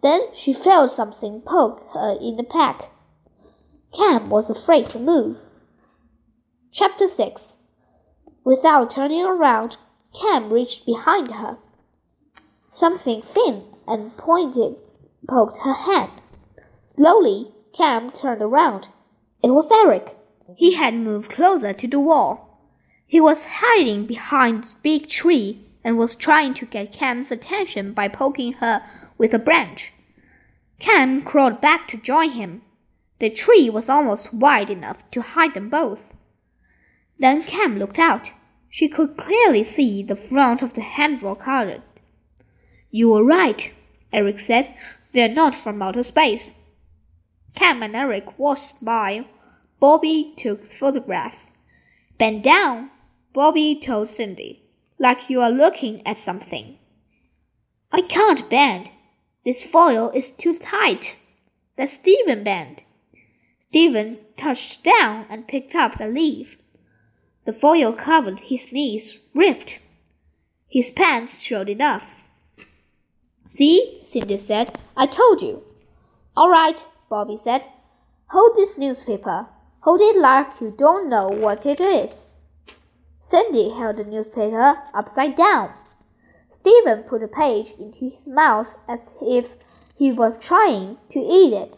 Then 0.02 0.20
she 0.34 0.52
felt 0.52 0.90
something 0.90 1.42
poke 1.42 1.86
her 1.92 2.18
in 2.20 2.36
the 2.36 2.42
back. 2.42 2.90
Cam 3.92 4.28
was 4.28 4.50
afraid 4.50 4.86
to 4.86 4.98
move. 4.98 5.36
Chapter 6.76 7.06
6 7.06 7.56
Without 8.42 8.90
turning 8.90 9.24
around, 9.24 9.76
Cam 10.12 10.52
reached 10.52 10.84
behind 10.84 11.30
her. 11.30 11.58
Something 12.72 13.22
thin 13.22 13.62
and 13.86 14.16
pointed 14.16 14.74
poked 15.28 15.58
her 15.58 15.74
hand. 15.74 16.10
Slowly, 16.84 17.54
Cam 17.72 18.10
turned 18.10 18.42
around. 18.42 18.88
It 19.40 19.50
was 19.50 19.70
Eric. 19.70 20.16
He 20.56 20.74
had 20.74 20.94
moved 20.94 21.30
closer 21.30 21.72
to 21.72 21.86
the 21.86 22.00
wall. 22.00 22.58
He 23.06 23.20
was 23.20 23.46
hiding 23.48 24.06
behind 24.06 24.64
a 24.64 24.68
big 24.82 25.08
tree 25.08 25.64
and 25.84 25.96
was 25.96 26.16
trying 26.16 26.54
to 26.54 26.66
get 26.66 26.92
Cam's 26.92 27.30
attention 27.30 27.92
by 27.92 28.08
poking 28.08 28.54
her 28.54 28.82
with 29.16 29.32
a 29.32 29.38
branch. 29.38 29.92
Cam 30.80 31.22
crawled 31.22 31.60
back 31.60 31.86
to 31.86 31.96
join 31.96 32.30
him. 32.30 32.62
The 33.20 33.30
tree 33.30 33.70
was 33.70 33.88
almost 33.88 34.34
wide 34.34 34.70
enough 34.70 35.08
to 35.12 35.22
hide 35.22 35.54
them 35.54 35.68
both. 35.70 36.13
Then 37.18 37.42
Cam 37.42 37.78
looked 37.78 37.98
out. 37.98 38.30
She 38.68 38.88
could 38.88 39.16
clearly 39.16 39.64
see 39.64 40.02
the 40.02 40.16
front 40.16 40.62
of 40.62 40.74
the 40.74 40.80
handball 40.80 41.36
court. 41.36 41.80
You 42.90 43.10
were 43.10 43.24
right, 43.24 43.72
Eric 44.12 44.40
said. 44.40 44.74
They're 45.12 45.28
not 45.28 45.54
from 45.54 45.80
outer 45.80 46.02
space. 46.02 46.50
Cam 47.54 47.82
and 47.82 47.94
Eric 47.94 48.38
watched 48.38 48.84
by. 48.84 49.26
Bobby 49.78 50.34
took 50.36 50.70
photographs. 50.70 51.50
Bend 52.18 52.42
down, 52.42 52.90
Bobby 53.32 53.80
told 53.80 54.08
Cindy, 54.08 54.62
like 54.98 55.28
you 55.28 55.40
are 55.40 55.50
looking 55.50 56.06
at 56.06 56.18
something. 56.18 56.78
I 57.92 58.02
can't 58.02 58.48
bend. 58.50 58.90
This 59.44 59.62
foil 59.62 60.10
is 60.10 60.32
too 60.32 60.58
tight. 60.58 61.18
Let 61.76 61.90
Stephen 61.90 62.44
bend. 62.44 62.82
Stephen 63.60 64.18
touched 64.36 64.82
down 64.82 65.26
and 65.28 65.46
picked 65.46 65.74
up 65.74 65.98
the 65.98 66.06
leaf. 66.06 66.56
The 67.44 67.52
foil 67.52 67.92
covered 67.92 68.40
his 68.40 68.72
knees, 68.72 69.20
ripped. 69.34 69.78
His 70.68 70.90
pants 70.90 71.40
showed 71.40 71.68
enough. 71.68 72.14
See, 73.48 74.02
Cindy 74.06 74.38
said. 74.38 74.78
I 74.96 75.06
told 75.06 75.42
you. 75.42 75.62
All 76.36 76.48
right, 76.50 76.84
Bobby 77.08 77.36
said. 77.36 77.68
Hold 78.28 78.56
this 78.56 78.78
newspaper. 78.78 79.46
Hold 79.80 80.00
it 80.00 80.16
like 80.16 80.60
you 80.60 80.74
don't 80.76 81.08
know 81.08 81.28
what 81.28 81.66
it 81.66 81.80
is. 81.80 82.26
Cindy 83.20 83.70
held 83.70 83.98
the 83.98 84.04
newspaper 84.04 84.78
upside 84.94 85.36
down. 85.36 85.72
Stephen 86.48 87.04
put 87.04 87.22
a 87.22 87.28
page 87.28 87.72
into 87.78 88.10
his 88.10 88.26
mouth 88.26 88.74
as 88.88 89.00
if 89.20 89.54
he 89.96 90.12
was 90.12 90.38
trying 90.38 90.96
to 91.10 91.18
eat 91.18 91.52
it. 91.52 91.76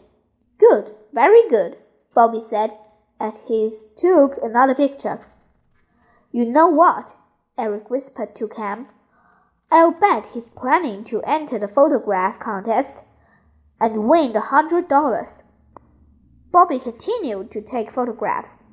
Good, 0.57 0.95
very 1.13 1.47
good, 1.49 1.77
Bobby 2.15 2.41
said 2.49 2.77
as 3.19 3.33
he 3.47 3.71
took 3.97 4.37
another 4.41 4.75
picture. 4.75 5.19
You 6.31 6.45
know 6.45 6.67
what? 6.67 7.15
Eric 7.57 7.89
whispered 7.89 8.35
to 8.35 8.47
Cam. 8.47 8.87
I'll 9.71 9.91
bet 9.91 10.27
he's 10.27 10.49
planning 10.49 11.03
to 11.05 11.21
enter 11.23 11.57
the 11.57 11.67
photograph 11.67 12.39
contest 12.39 13.03
and 13.79 14.07
win 14.07 14.33
the 14.33 14.41
hundred 14.41 14.87
dollars. 14.87 15.43
Bobby 16.51 16.79
continued 16.79 17.51
to 17.51 17.61
take 17.61 17.91
photographs. 17.91 18.63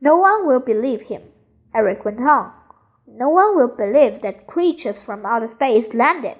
No 0.00 0.16
one 0.16 0.46
will 0.46 0.60
believe 0.60 1.02
him, 1.02 1.22
Eric 1.74 2.04
went 2.04 2.20
on. 2.20 2.52
No 3.06 3.28
one 3.28 3.56
will 3.56 3.68
believe 3.68 4.22
that 4.22 4.46
creatures 4.46 5.02
from 5.02 5.26
outer 5.26 5.48
space 5.48 5.94
landed. 5.94 6.36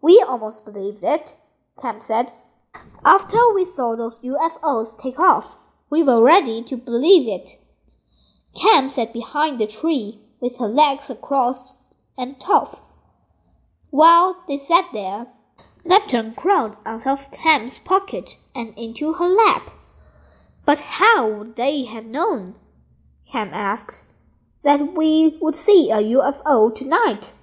We 0.00 0.22
almost 0.26 0.64
believed 0.64 1.02
it, 1.02 1.34
Cam 1.80 2.00
said. 2.00 2.32
After 3.04 3.38
we 3.54 3.64
saw 3.64 3.96
those 3.96 4.20
UFOs 4.20 4.98
take 4.98 5.18
off, 5.18 5.58
we 5.90 6.02
were 6.02 6.22
ready 6.22 6.62
to 6.64 6.76
believe 6.76 7.28
it. 7.28 7.58
Cam 8.56 8.88
sat 8.88 9.12
behind 9.12 9.58
the 9.58 9.66
tree 9.66 10.18
with 10.40 10.56
her 10.56 10.68
legs 10.68 11.10
across 11.10 11.74
and 12.16 12.40
top. 12.40 12.90
While 13.90 14.42
they 14.48 14.56
sat 14.56 14.86
there, 14.92 15.26
Neptune 15.84 16.34
crawled 16.34 16.76
out 16.86 17.06
of 17.06 17.30
Cam's 17.30 17.78
pocket 17.78 18.38
and 18.54 18.72
into 18.76 19.12
her 19.12 19.28
lap. 19.28 19.70
But 20.64 20.78
how 20.78 21.30
would 21.30 21.56
they 21.56 21.84
have 21.84 22.06
known? 22.06 22.54
Cam 23.30 23.52
asked. 23.52 24.04
That 24.62 24.94
we 24.94 25.38
would 25.40 25.54
see 25.54 25.90
a 25.90 25.98
UFO 25.98 26.74
tonight. 26.74 27.34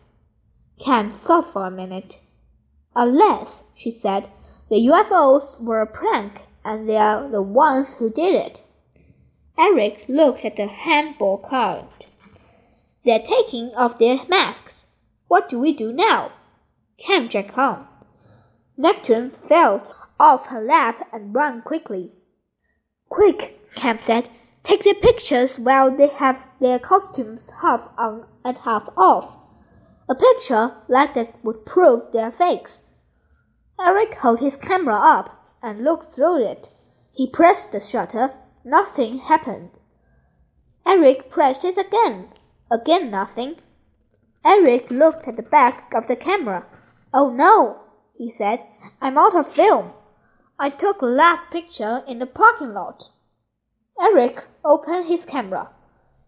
Cam 0.79 1.11
thought 1.11 1.45
for 1.45 1.65
a 1.65 1.71
minute. 1.71 2.19
Unless, 2.95 3.63
she 3.75 3.91
said, 3.91 4.29
the 4.69 4.87
UFOs 4.87 5.61
were 5.61 5.81
a 5.81 5.87
prank 5.87 6.41
and 6.65 6.89
they 6.89 6.97
are 6.97 7.29
the 7.29 7.41
ones 7.41 7.93
who 7.93 8.09
did 8.09 8.35
it. 8.35 8.63
Eric 9.57 10.05
looked 10.07 10.43
at 10.45 10.55
the 10.55 10.67
handball 10.67 11.37
court. 11.37 12.05
They're 13.05 13.19
taking 13.19 13.73
off 13.75 13.99
their 13.99 14.19
masks. 14.27 14.87
What 15.27 15.49
do 15.49 15.59
we 15.59 15.73
do 15.73 15.91
now? 15.91 16.31
Cam 16.97 17.27
dragged 17.27 17.57
on. 17.57 17.87
Neptune 18.77 19.31
fell 19.31 19.83
off 20.19 20.47
her 20.47 20.61
lap 20.61 21.07
and 21.11 21.35
ran 21.35 21.61
quickly. 21.61 22.13
Quick, 23.09 23.59
Cam 23.75 23.99
said. 24.05 24.29
Take 24.63 24.83
their 24.83 24.93
pictures 24.93 25.59
while 25.59 25.95
they 25.95 26.07
have 26.07 26.47
their 26.59 26.79
costumes 26.79 27.51
half 27.61 27.89
on 27.97 28.25
and 28.45 28.57
half 28.59 28.87
off. 28.95 29.35
A 30.07 30.15
picture 30.15 30.75
like 30.87 31.13
that 31.13 31.43
would 31.43 31.65
prove 31.65 32.11
they're 32.11 32.31
fakes. 32.31 32.83
Eric 33.79 34.15
held 34.15 34.39
his 34.39 34.55
camera 34.55 34.95
up 34.95 35.47
and 35.61 35.83
looked 35.83 36.15
through 36.15 36.45
it. 36.45 36.69
He 37.11 37.29
pressed 37.29 37.71
the 37.71 37.79
shutter. 37.79 38.33
Nothing 38.65 39.19
happened. 39.19 39.71
Eric 40.85 41.29
pressed 41.29 41.65
it 41.65 41.77
again. 41.77 42.29
Again 42.71 43.11
nothing. 43.11 43.57
Eric 44.45 44.89
looked 44.89 45.27
at 45.27 45.35
the 45.35 45.43
back 45.43 45.93
of 45.93 46.07
the 46.07 46.15
camera. 46.15 46.65
Oh 47.13 47.29
no, 47.29 47.81
he 48.17 48.29
said. 48.29 48.65
I'm 49.01 49.17
out 49.17 49.35
of 49.35 49.51
film. 49.51 49.93
I 50.57 50.69
took 50.69 51.01
a 51.01 51.05
last 51.05 51.51
picture 51.51 52.03
in 52.07 52.19
the 52.19 52.25
parking 52.25 52.73
lot. 52.73 53.09
Eric 53.99 54.45
opened 54.63 55.07
his 55.07 55.25
camera. 55.25 55.69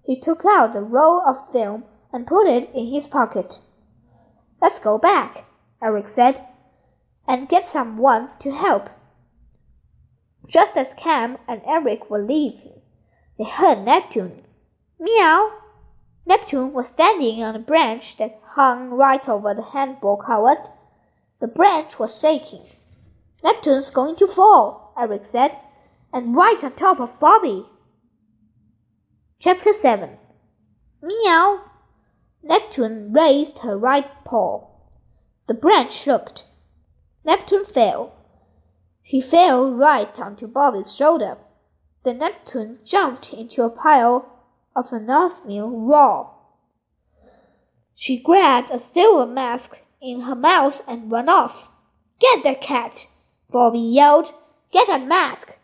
He 0.04 0.19
took 0.19 0.45
out 0.45 0.76
a 0.76 0.82
roll 0.82 1.21
of 1.21 1.52
film 1.52 1.86
and 2.12 2.28
put 2.28 2.48
it 2.48 2.69
in 2.74 2.88
his 2.88 3.08
pocket. 3.08 3.60
Let's 4.62 4.80
go 4.80 4.98
back, 4.98 5.45
Eric 5.82 6.10
said, 6.10 6.45
and 7.28 7.50
get 7.50 7.65
someone 7.65 8.30
to 8.39 8.52
help. 8.52 8.89
Just 10.48 10.78
as 10.78 10.94
Cam 10.94 11.38
and 11.48 11.62
Eric 11.66 12.10
were 12.10 12.22
leaving, 12.22 12.82
they 13.38 13.46
heard 13.46 13.84
Neptune. 13.84 14.46
Meow! 15.00 15.52
Neptune 16.26 16.72
was 16.72 16.88
standing 16.88 17.44
on 17.44 17.56
a 17.56 17.60
branch 17.60 18.18
that 18.18 18.40
hung 18.44 18.90
right 18.90 19.28
over 19.28 19.54
the 19.54 19.64
handball 19.64 20.18
court. 20.18 20.70
The 21.40 21.48
branch 21.48 21.98
was 21.98 22.20
shaking. 22.20 22.66
Neptune's 23.44 23.90
going 23.90 24.16
to 24.18 24.28
fall, 24.28 24.94
Eric 24.98 25.26
said, 25.26 25.58
and 26.14 26.36
right 26.36 26.64
on 26.64 26.74
top 26.74 27.00
of 27.00 27.20
Bobby. 27.20 27.66
Chapter 29.40 29.74
7 29.74 30.18
Meow! 31.02 31.62
Neptune 32.42 33.12
raised 33.14 33.60
her 33.60 33.78
right 33.78 34.10
paw. 34.24 34.68
The 35.48 35.54
branch 35.54 35.94
shook. 35.94 36.42
Neptune 37.24 37.66
fell. 37.66 38.14
She 39.08 39.22
fell 39.22 39.72
right 39.72 40.20
onto 40.20 40.48
Bobby's 40.48 40.96
shoulder. 40.96 41.38
Then 42.04 42.18
Neptune 42.18 42.80
jumped 42.84 43.32
into 43.34 43.62
a 43.62 43.70
pile 43.70 44.26
of 44.76 44.91
an 44.91 45.08
oatmeal 45.12 45.70
raw. 45.70 46.32
She 47.94 48.18
grabbed 48.18 48.72
a 48.72 48.80
silver 48.80 49.32
mask 49.32 49.84
in 50.02 50.22
her 50.22 50.36
mouth 50.36 50.84
and 50.88 51.12
ran 51.12 51.30
off. 51.30 51.70
Get 52.20 52.44
that 52.44 52.62
cat! 52.62 53.08
Bobby 53.52 53.80
yelled. 53.80 54.34
Get 54.72 54.88
that 54.88 55.06
mask! 55.06 55.56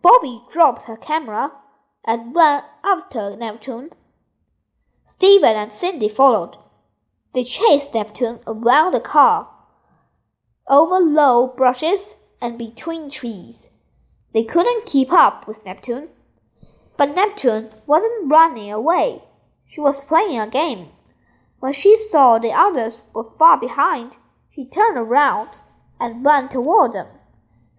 Bobby 0.00 0.42
dropped 0.50 0.84
her 0.84 0.96
camera 0.96 1.52
and 2.02 2.34
ran 2.34 2.62
after 2.82 3.36
Neptune. 3.36 3.90
Stephen 5.04 5.54
and 5.54 5.70
Cindy 5.72 6.08
followed. 6.08 6.56
They 7.34 7.44
chased 7.44 7.92
Neptune 7.92 8.40
around 8.46 8.92
the 8.92 9.00
car, 9.00 9.50
over 10.68 10.98
low 10.98 11.46
bushes 11.46 12.14
and 12.40 12.58
between 12.58 13.10
trees. 13.10 13.68
They 14.32 14.44
couldn't 14.44 14.86
keep 14.86 15.12
up 15.12 15.46
with 15.46 15.64
Neptune. 15.64 16.08
But 16.96 17.14
Neptune 17.14 17.70
wasn't 17.86 18.30
running 18.30 18.72
away. 18.72 19.22
She 19.66 19.80
was 19.80 20.04
playing 20.04 20.38
a 20.38 20.48
game. 20.48 20.88
When 21.60 21.72
she 21.72 21.98
saw 21.98 22.38
the 22.38 22.52
others 22.52 22.98
were 23.12 23.30
far 23.38 23.58
behind, 23.58 24.16
she 24.50 24.64
turned 24.64 24.96
around 24.96 25.50
and 26.00 26.24
ran 26.24 26.48
toward 26.48 26.92
them. 26.92 27.08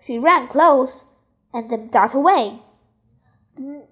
She 0.05 0.19
ran 0.19 0.47
close 0.47 1.05
and 1.53 1.69
then 1.69 1.89
darted 1.89 2.17
away. 2.17 2.61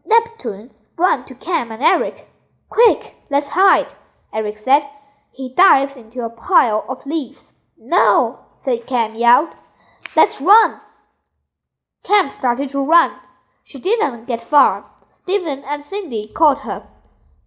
Neptune 0.05 0.71
ran 0.97 1.25
to 1.25 1.36
Cam 1.36 1.71
and 1.71 1.84
Eric. 1.84 2.27
Quick, 2.69 3.15
let's 3.29 3.49
hide, 3.49 3.93
Eric 4.34 4.58
said. 4.58 4.88
He 5.31 5.53
dives 5.53 5.95
into 5.95 6.21
a 6.21 6.29
pile 6.29 6.86
of 6.88 7.05
leaves. 7.05 7.51
No, 7.77 8.44
said 8.65 8.88
Cam 8.88 9.15
yelled. 9.15 9.49
Let's 10.15 10.41
run. 10.41 10.82
Cam 12.04 12.32
started 12.32 12.71
to 12.71 12.84
run. 12.84 13.12
She 13.63 13.80
didn't 13.80 14.25
get 14.25 14.49
far. 14.49 14.86
Stephen 15.10 15.63
and 15.63 15.86
Cindy 15.86 16.32
caught 16.36 16.60
her. 16.60 16.88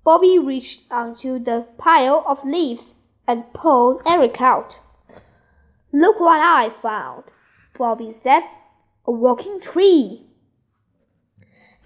Bobby 0.05 0.39
reached 0.39 0.91
onto 0.91 1.39
the 1.39 1.67
pile 1.77 2.25
of 2.27 2.45
leaves 2.45 2.95
and 3.27 3.53
pulled 3.53 4.01
Eric 4.07 4.41
out. 4.41 4.79
Look 5.93 6.21
what 6.21 6.41
I 6.41 6.71
found, 6.71 7.25
Bobby 7.77 8.15
said. 8.23 8.45
A 9.05 9.11
walking 9.11 9.61
tree. 9.61 10.27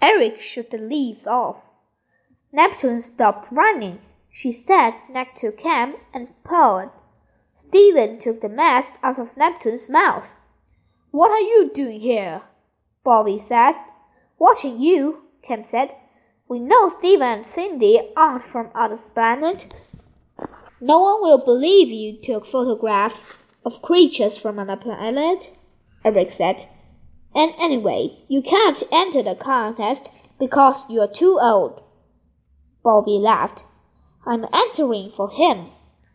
Eric 0.01 0.41
shook 0.41 0.69
the 0.69 0.77
leaves 0.77 1.25
off. 1.25 1.57
Neptune 2.51 3.01
stopped 3.01 3.51
running. 3.51 3.99
She 4.31 4.51
sat 4.51 5.09
next 5.09 5.41
to 5.41 5.51
Cam 5.51 5.95
and 6.13 6.27
purred. 6.43 6.91
Steven 7.67 8.19
took 8.19 8.41
the 8.41 8.49
mask 8.49 8.95
out 9.01 9.17
of 9.17 9.37
Neptune's 9.37 9.87
mouth. 9.87 10.33
What 11.11 11.31
are 11.31 11.39
you 11.39 11.71
doing 11.73 12.01
here? 12.01 12.41
Bobby 13.05 13.39
said. 13.39 13.75
Watching 14.37 14.81
you, 14.81 15.23
Cam 15.41 15.63
said. 15.63 15.95
We 16.49 16.59
know 16.59 16.89
Stephen 16.89 17.27
and 17.27 17.45
Cindy 17.45 18.11
aren't 18.17 18.43
from 18.43 18.69
other 18.75 18.97
planet. 18.97 19.73
No 20.81 20.99
one 20.99 21.21
will 21.21 21.37
believe 21.37 21.87
you 21.87 22.21
took 22.21 22.45
photographs 22.45 23.25
of 23.65 23.81
creatures 23.81 24.37
from 24.37 24.59
another 24.59 24.81
planet, 24.81 25.55
Eric 26.03 26.31
said. 26.31 26.67
And 27.33 27.53
anyway, 27.57 28.25
you 28.27 28.41
can't 28.41 28.83
enter 28.91 29.23
the 29.23 29.35
contest 29.35 30.09
because 30.37 30.85
you're 30.89 31.07
too 31.07 31.39
old. 31.41 31.81
Bobby 32.83 33.19
laughed. 33.19 33.63
I'm 34.25 34.45
entering 34.51 35.11
for 35.11 35.29
him, 35.29 35.67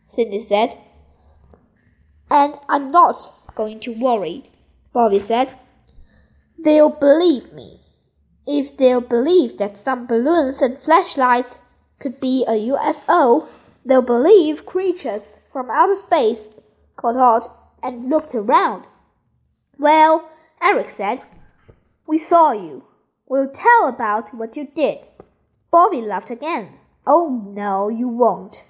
Cindy 0.05 0.45
said. 0.47 0.77
And 2.31 2.53
I'm 2.67 2.91
not 2.91 3.17
going 3.55 3.79
to 3.81 3.91
worry, 3.91 4.49
Bobby 4.93 5.19
said. 5.19 5.57
They'll 6.57 6.89
believe 6.89 7.53
me. 7.53 7.81
If 8.45 8.77
they'll 8.77 9.01
believe 9.01 9.57
that 9.57 9.77
some 9.77 10.07
balloons 10.07 10.61
and 10.61 10.77
flashlights 10.79 11.59
could 11.99 12.19
be 12.19 12.43
a 12.47 12.51
UFO, 12.51 13.47
they'll 13.85 14.01
believe 14.01 14.65
creatures 14.65 15.37
from 15.51 15.69
outer 15.69 15.95
space 15.95 16.39
got 16.95 17.15
out 17.15 17.49
and 17.81 18.09
looked 18.09 18.35
around. 18.35 18.85
Well, 19.77 20.29
Eric 20.61 20.89
said, 20.89 21.23
We 22.05 22.17
saw 22.17 22.51
you. 22.51 22.83
We'll 23.27 23.51
tell 23.51 23.87
about 23.87 24.33
what 24.33 24.57
you 24.57 24.67
did. 24.75 25.07
Bobby 25.71 26.01
laughed 26.01 26.29
again. 26.29 26.73
Oh, 27.05 27.29
no, 27.53 27.89
you 27.89 28.07
won't. 28.07 28.65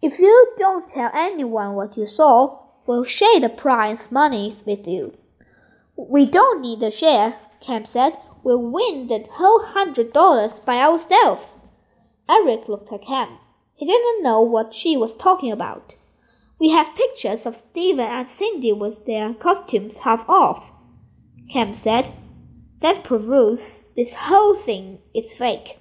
If 0.00 0.18
you 0.18 0.54
don't 0.56 0.88
tell 0.88 1.10
anyone 1.14 1.74
what 1.74 1.96
you 1.96 2.06
saw, 2.06 2.61
we'll 2.86 3.04
share 3.04 3.40
the 3.40 3.48
prize 3.48 4.10
monies 4.10 4.62
with 4.66 4.86
you. 4.86 5.16
We 5.96 6.26
don't 6.26 6.60
need 6.60 6.80
the 6.80 6.90
share, 6.90 7.38
Cam 7.60 7.84
said. 7.84 8.18
We'll 8.42 8.62
win 8.62 9.06
the 9.06 9.26
whole 9.30 9.64
hundred 9.64 10.12
dollars 10.12 10.60
by 10.60 10.78
ourselves. 10.78 11.58
Eric 12.28 12.68
looked 12.68 12.92
at 12.92 13.02
Cam. 13.02 13.38
He 13.74 13.86
didn't 13.86 14.22
know 14.22 14.40
what 14.40 14.74
she 14.74 14.96
was 14.96 15.14
talking 15.14 15.52
about. 15.52 15.94
We 16.58 16.70
have 16.70 16.94
pictures 16.94 17.46
of 17.46 17.56
Steven 17.56 18.06
and 18.06 18.28
Cindy 18.28 18.72
with 18.72 19.04
their 19.06 19.34
costumes 19.34 19.98
half 19.98 20.28
off, 20.28 20.70
Cam 21.50 21.74
said. 21.74 22.12
That 22.80 23.04
proves 23.04 23.84
this 23.96 24.14
whole 24.14 24.56
thing 24.56 24.98
is 25.14 25.32
fake. 25.32 25.78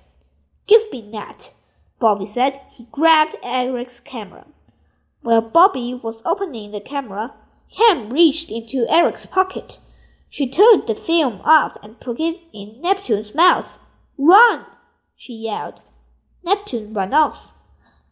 Give 0.68 0.82
me 0.92 1.10
that, 1.14 1.52
Bobby 2.00 2.26
said. 2.26 2.60
He 2.72 2.88
grabbed 2.92 3.36
Eric's 3.44 4.00
camera. 4.00 4.46
While 5.24 5.42
Bobby 5.42 5.94
was 5.94 6.26
opening 6.26 6.72
the 6.72 6.82
camera, 6.82 7.36
Cam 7.72 8.10
reached 8.10 8.50
into 8.50 8.90
Eric's 8.90 9.28
pocket. 9.28 9.80
She 10.30 10.48
took 10.48 10.88
the 10.88 10.96
film 10.96 11.42
off 11.44 11.78
and 11.84 12.00
put 12.00 12.20
it 12.20 12.40
in 12.52 12.82
Neptune's 12.82 13.36
mouth. 13.36 13.78
Run! 14.18 14.66
she 15.16 15.34
yelled. 15.34 15.80
Neptune 16.44 16.94
ran 16.94 17.14
off. 17.14 17.52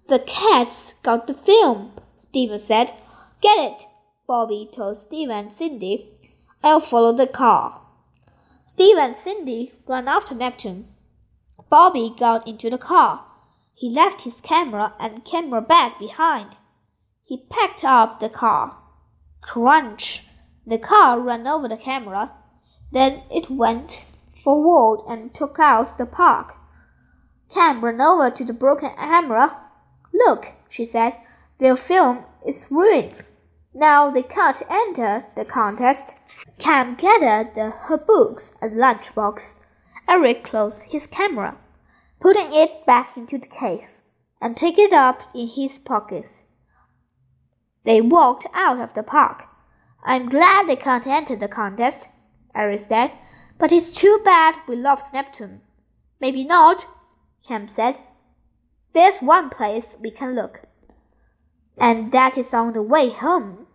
The 0.07 0.20
cats 0.20 0.93
got 1.01 1.26
the 1.26 1.34
film, 1.34 1.93
Stephen 2.16 2.60
said. 2.60 2.93
Get 3.41 3.57
it, 3.57 3.88
Bobby 4.28 4.70
told 4.72 4.99
Steve 4.99 5.32
and 5.32 5.51
Cindy. 5.57 6.12
I'll 6.64 6.80
follow 6.80 7.14
the 7.14 7.26
car. 7.26 7.82
Steve 8.66 8.97
and 8.97 9.16
Cindy 9.18 9.74
ran 9.88 10.07
after 10.07 10.36
Neptune. 10.36 10.88
Bobby 11.70 12.14
got 12.20 12.47
into 12.47 12.70
the 12.70 12.78
car. 12.78 13.26
He 13.74 13.89
left 13.89 14.22
his 14.22 14.39
camera 14.41 14.93
and 14.99 15.26
camera 15.26 15.62
bag 15.62 15.97
behind. 15.97 16.55
He 17.30 17.46
packed 17.48 17.84
up 17.84 18.20
the 18.20 18.28
car. 18.28 18.76
Crunch! 19.42 20.26
The 20.66 20.80
car 20.80 21.20
ran 21.20 21.46
over 21.46 21.68
the 21.68 21.78
camera. 21.78 22.32
Then 22.92 23.22
it 23.30 23.52
went 23.52 24.00
forward 24.44 25.04
and 25.08 25.32
took 25.32 25.60
out 25.60 25.96
the 26.00 26.08
park. 26.08 26.56
Cam 27.52 27.86
ran 27.86 28.02
over 28.02 28.32
to 28.32 28.44
the 28.44 28.52
broken 28.52 28.90
camera. 28.96 29.56
Look, 30.12 30.54
she 30.72 30.86
said, 30.86 31.18
their 31.60 31.78
film 31.78 32.26
is 32.48 32.66
ruined. 32.72 33.24
Now 33.76 34.10
they 34.10 34.24
can't 34.24 34.64
enter 34.68 35.28
the 35.36 35.46
contest. 35.46 36.16
Cam 36.58 36.96
gathered 36.96 37.54
the, 37.54 37.70
her 37.70 38.00
books 38.00 38.56
and 38.60 38.74
lunchbox. 38.74 39.54
Eric 40.08 40.46
closed 40.46 40.82
his 40.82 41.06
camera, 41.06 41.60
putting 42.20 42.52
it 42.56 42.88
back 42.88 43.16
into 43.16 43.38
the 43.38 43.46
case, 43.46 44.02
and 44.42 44.58
picked 44.58 44.80
it 44.80 44.94
up 44.94 45.22
in 45.36 45.48
his 45.50 45.78
pockets. 45.78 46.42
They 47.84 48.02
walked 48.02 48.46
out 48.54 48.80
of 48.80 48.94
the 48.94 49.04
park. 49.04 49.46
I'm 50.04 50.30
glad 50.30 50.68
they 50.68 50.76
can't 50.76 51.08
enter 51.08 51.36
the 51.36 51.48
contest, 51.48 52.08
Eric 52.56 52.86
said, 52.88 53.12
but 53.58 53.72
it's 53.72 53.90
too 53.90 54.22
bad 54.24 54.56
we 54.68 54.76
lost 54.76 55.14
Neptune. 55.14 55.62
Maybe 56.20 56.44
not, 56.44 56.86
Cam 57.48 57.68
said. 57.68 57.98
There's 58.94 59.20
one 59.20 59.50
place 59.50 59.86
we 60.00 60.12
can 60.12 60.36
look 60.36 60.62
and 61.80 62.12
that 62.12 62.38
is 62.38 62.54
on 62.54 62.74
the 62.74 62.82
way 62.82 63.10
home. 63.10 63.66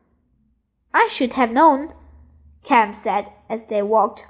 I 0.93 1.09
should 1.11 1.33
have 1.33 1.51
known, 1.51 1.95
Cam 2.63 2.95
said 2.95 3.33
as 3.49 3.63
they 3.69 3.83
walked. 3.83 4.27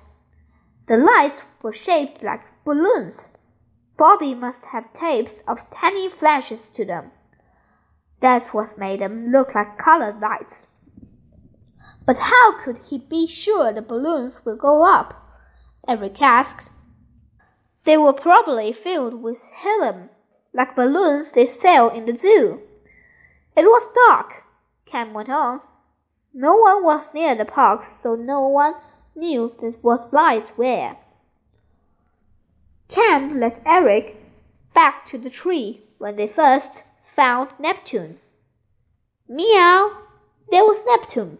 The 0.87 0.97
lights 0.97 1.43
were 1.63 1.73
shaped 1.73 2.23
like 2.23 2.43
balloons. 2.65 3.31
Bobby 3.97 4.35
must 4.35 4.67
have 4.67 4.93
tapes 4.93 5.33
of 5.47 5.71
tiny 5.71 6.09
flashes 6.09 6.69
to 6.71 6.85
them. 6.85 7.11
That's 8.25 8.55
what 8.55 8.79
made 8.79 9.01
them 9.01 9.31
look 9.31 9.55
like 9.55 9.77
colored 9.77 10.19
lights. 10.19 10.67
But 12.07 12.17
how 12.17 12.59
could 12.59 12.79
he 12.79 12.97
be 12.97 13.27
sure 13.27 13.71
the 13.71 13.83
balloons 13.83 14.47
will 14.47 14.57
go 14.57 14.83
up? 14.83 15.31
Eric 15.87 16.23
asked. 16.23 16.71
They 17.85 17.99
were 17.99 18.15
probably 18.15 18.73
filled 18.73 19.23
with 19.23 19.43
helium, 19.63 20.09
like 20.55 20.75
balloons 20.75 21.33
they 21.33 21.45
sell 21.45 21.91
in 21.91 22.07
the 22.07 22.17
zoo. 22.17 22.63
It 23.59 23.67
was 23.67 23.93
dark, 23.95 24.45
Cam 24.87 25.13
went 25.13 25.29
on. 25.29 25.61
No 26.33 26.57
one 26.57 26.83
was 26.83 27.13
near 27.13 27.35
the 27.35 27.45
park, 27.45 27.83
so 27.83 28.15
no 28.15 28.49
one 28.49 28.73
knew 29.15 29.55
that 29.61 29.85
was 29.85 30.15
lights 30.15 30.49
where. 30.57 30.97
Cam 32.89 33.39
led 33.39 33.61
Eric 33.67 34.17
back 34.73 35.05
to 35.09 35.19
the 35.19 35.29
tree 35.29 35.83
when 35.99 36.17
they 36.17 36.27
first 36.27 36.85
found 37.15 37.51
Neptune. 37.59 38.19
Meow! 39.29 39.91
There 40.51 40.65
was 40.65 40.85
Neptune, 40.87 41.39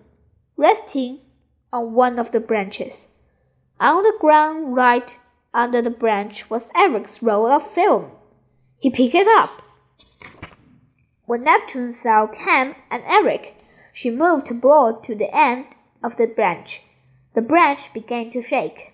resting 0.57 1.21
on 1.73 1.93
one 1.93 2.19
of 2.19 2.31
the 2.31 2.41
branches. 2.41 3.09
On 3.81 4.03
the 4.03 4.17
ground 4.21 4.77
right 4.77 5.19
under 5.53 5.83
the 5.83 5.91
branch 5.91 6.49
was 6.49 6.71
Eric's 6.77 7.23
roll 7.23 7.51
of 7.51 7.67
film. 7.67 8.13
He 8.79 8.91
picked 8.91 9.15
it 9.15 9.27
up. 9.27 9.63
When 11.27 11.43
Neptune 11.43 11.93
saw 11.93 12.27
Cam 12.29 12.77
and 12.91 13.03
Eric, 13.07 13.57
she 13.93 14.11
moved 14.11 14.61
broad 14.61 15.03
to 15.05 15.15
the 15.15 15.35
end 15.35 15.67
of 16.03 16.17
the 16.17 16.27
branch. 16.27 16.83
The 17.35 17.43
branch 17.43 17.93
began 17.93 18.31
to 18.31 18.43
shake. 18.43 18.93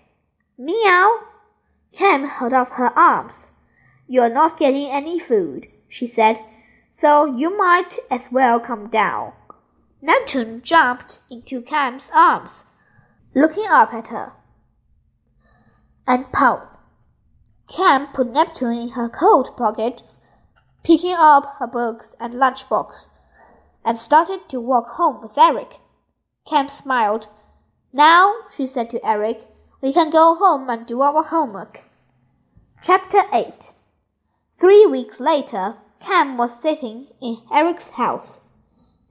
Meow! 0.57 1.19
Cam 1.91 2.23
held 2.23 2.53
up 2.53 2.69
her 2.69 2.97
arms. 2.97 3.51
You're 4.07 4.29
not 4.29 4.59
getting 4.59 4.87
any 4.89 5.19
food, 5.19 5.67
she 5.87 6.07
said, 6.07 6.43
so 6.91 7.25
you 7.25 7.57
might 7.57 7.99
as 8.09 8.31
well 8.31 8.59
come 8.59 8.89
down. 8.89 9.33
Neptune 10.01 10.61
jumped 10.61 11.19
into 11.29 11.61
Cam's 11.61 12.11
arms, 12.13 12.63
looking 13.33 13.67
up 13.69 13.93
at 13.93 14.07
her, 14.07 14.33
and 16.07 16.31
pouted. 16.31 16.67
Cam 17.67 18.07
put 18.07 18.27
Neptune 18.27 18.73
in 18.73 18.89
her 18.89 19.07
coat 19.07 19.55
pocket 19.55 20.01
picking 20.83 21.13
up 21.15 21.57
her 21.59 21.67
books 21.67 22.15
and 22.19 22.33
lunchbox, 22.33 23.07
and 23.85 23.97
started 23.97 24.49
to 24.49 24.59
walk 24.59 24.89
home 24.91 25.21
with 25.21 25.37
Eric. 25.37 25.79
Cam 26.47 26.69
smiled. 26.69 27.27
Now, 27.93 28.33
she 28.55 28.65
said 28.65 28.89
to 28.91 29.05
Eric, 29.07 29.47
we 29.81 29.93
can 29.93 30.09
go 30.09 30.35
home 30.35 30.69
and 30.69 30.85
do 30.85 31.01
our 31.01 31.23
homework. 31.23 31.83
Chapter 32.81 33.21
8 33.31 33.71
Three 34.57 34.85
weeks 34.85 35.19
later, 35.19 35.77
Cam 36.01 36.35
was 36.35 36.59
sitting 36.59 37.07
in 37.21 37.37
Eric's 37.53 37.89
house. 37.89 38.39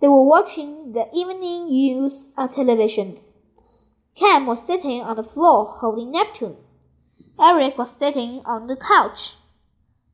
They 0.01 0.09
were 0.09 0.24
watching 0.24 0.93
the 0.93 1.07
evening 1.14 1.68
news 1.68 2.26
on 2.36 2.53
television. 2.53 3.20
Cam 4.16 4.47
was 4.47 4.66
sitting 4.66 5.01
on 5.03 5.16
the 5.16 5.22
floor 5.22 5.66
holding 5.66 6.11
Neptune. 6.11 6.57
Eric 7.41 7.78
was 7.78 7.93
sitting 7.93 8.43
on 8.45 8.66
the 8.66 8.76
couch. 8.76 9.36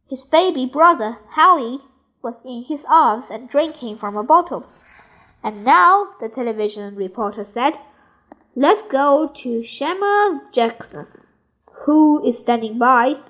His 0.09 0.22
baby 0.22 0.66
brother, 0.66 1.18
Howie, 1.31 1.81
was 2.22 2.35
in 2.45 2.64
his 2.64 2.85
arms 2.89 3.27
and 3.31 3.49
drinking 3.49 3.97
from 3.97 4.16
a 4.16 4.22
bottle. 4.22 4.66
And 5.43 5.64
now, 5.64 6.09
the 6.20 6.29
television 6.29 6.95
reporter 6.95 7.45
said, 7.45 7.79
Let's 8.55 8.83
go 8.83 9.31
to 9.35 9.62
Samuel 9.62 10.43
Jackson, 10.53 11.07
who 11.85 12.24
is 12.27 12.39
standing 12.39 12.79
by. 12.79 13.20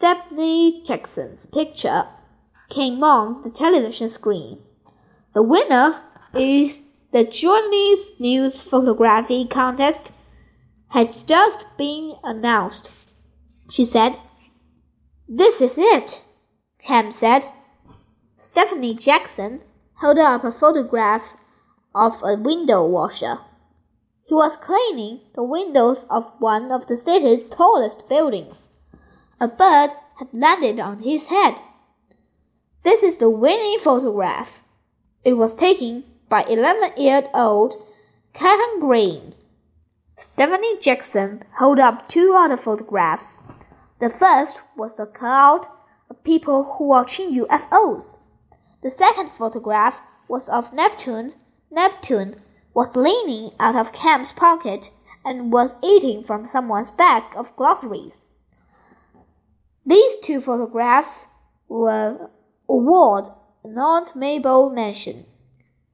Stephanie 0.00 0.82
Jackson's 0.82 1.44
picture 1.44 2.08
came 2.70 3.04
on 3.04 3.42
the 3.42 3.50
television 3.50 4.08
screen. 4.08 4.58
The 5.34 5.42
winner 5.42 6.02
is 6.32 6.80
the 7.12 7.24
Journey's 7.24 8.18
News 8.18 8.62
Photography 8.62 9.46
Contest 9.46 10.10
had 10.88 11.14
just 11.26 11.66
been 11.76 12.14
announced. 12.24 13.10
She 13.70 13.84
said, 13.84 14.18
this 15.28 15.60
is 15.60 15.76
it, 15.76 16.24
Cam 16.78 17.12
said. 17.12 17.46
Stephanie 18.38 18.94
Jackson 18.94 19.60
held 20.00 20.18
up 20.18 20.44
a 20.44 20.50
photograph 20.50 21.34
of 21.94 22.14
a 22.22 22.36
window 22.36 22.86
washer. 22.86 23.38
He 24.24 24.32
was 24.32 24.56
cleaning 24.56 25.20
the 25.34 25.44
windows 25.44 26.06
of 26.08 26.32
one 26.38 26.72
of 26.72 26.86
the 26.86 26.96
city's 26.96 27.44
tallest 27.44 28.08
buildings. 28.08 28.70
A 29.42 29.48
bird 29.48 29.92
had 30.18 30.28
landed 30.34 30.78
on 30.78 30.98
his 30.98 31.28
head. 31.28 31.62
This 32.84 33.02
is 33.02 33.16
the 33.16 33.30
winning 33.30 33.78
photograph. 33.78 34.60
It 35.24 35.32
was 35.32 35.54
taken 35.54 36.04
by 36.28 36.42
11 36.42 36.92
year 36.98 37.26
old 37.32 37.72
Karen 38.34 38.80
Green. 38.80 39.34
Stephanie 40.18 40.78
Jackson 40.78 41.42
held 41.58 41.78
up 41.78 42.06
two 42.06 42.34
other 42.36 42.58
photographs. 42.58 43.40
The 43.98 44.10
first 44.10 44.60
was 44.76 45.00
a 45.00 45.06
crowd 45.06 45.66
of 46.10 46.22
people 46.22 46.74
who 46.74 46.84
watching 46.84 47.34
UFOs. 47.34 48.18
The 48.82 48.90
second 48.90 49.30
photograph 49.30 50.02
was 50.28 50.50
of 50.50 50.74
Neptune. 50.74 51.32
Neptune 51.70 52.42
was 52.74 52.94
leaning 52.94 53.52
out 53.58 53.76
of 53.76 53.94
Cam's 53.94 54.32
pocket 54.32 54.90
and 55.24 55.50
was 55.50 55.70
eating 55.82 56.24
from 56.24 56.46
someone's 56.46 56.90
bag 56.90 57.24
of 57.34 57.56
groceries. 57.56 58.20
These 59.86 60.16
two 60.16 60.42
photographs 60.42 61.26
were 61.66 62.30
awarded 62.68 63.32
an 63.64 63.78
honorable 63.78 64.68
mention. 64.68 65.24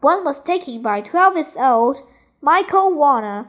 One 0.01 0.25
was 0.25 0.41
taken 0.41 0.83
by 0.83 1.03
12 1.03 1.37
years 1.37 1.57
old 1.57 2.01
Michael 2.41 2.95
Warner. 2.95 3.49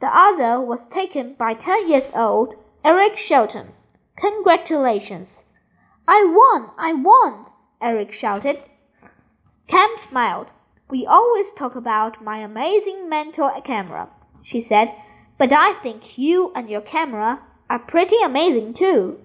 The 0.00 0.16
other 0.16 0.60
was 0.60 0.86
taken 0.86 1.34
by 1.34 1.54
10 1.54 1.88
years 1.88 2.10
old 2.14 2.54
Eric 2.84 3.16
Shelton. 3.16 3.72
Congratulations! 4.16 5.42
I 6.06 6.24
won! 6.24 6.70
I 6.78 6.92
won! 6.92 7.46
Eric 7.80 8.12
shouted. 8.12 8.62
Cam 9.66 9.90
smiled. 9.98 10.48
We 10.88 11.04
always 11.04 11.52
talk 11.52 11.74
about 11.74 12.22
my 12.22 12.38
amazing 12.38 13.08
mental 13.08 13.50
camera, 13.64 14.08
she 14.42 14.60
said, 14.60 14.94
but 15.36 15.52
I 15.52 15.72
think 15.72 16.16
you 16.16 16.52
and 16.54 16.70
your 16.70 16.82
camera 16.82 17.42
are 17.68 17.78
pretty 17.80 18.22
amazing 18.22 18.74
too. 18.74 19.23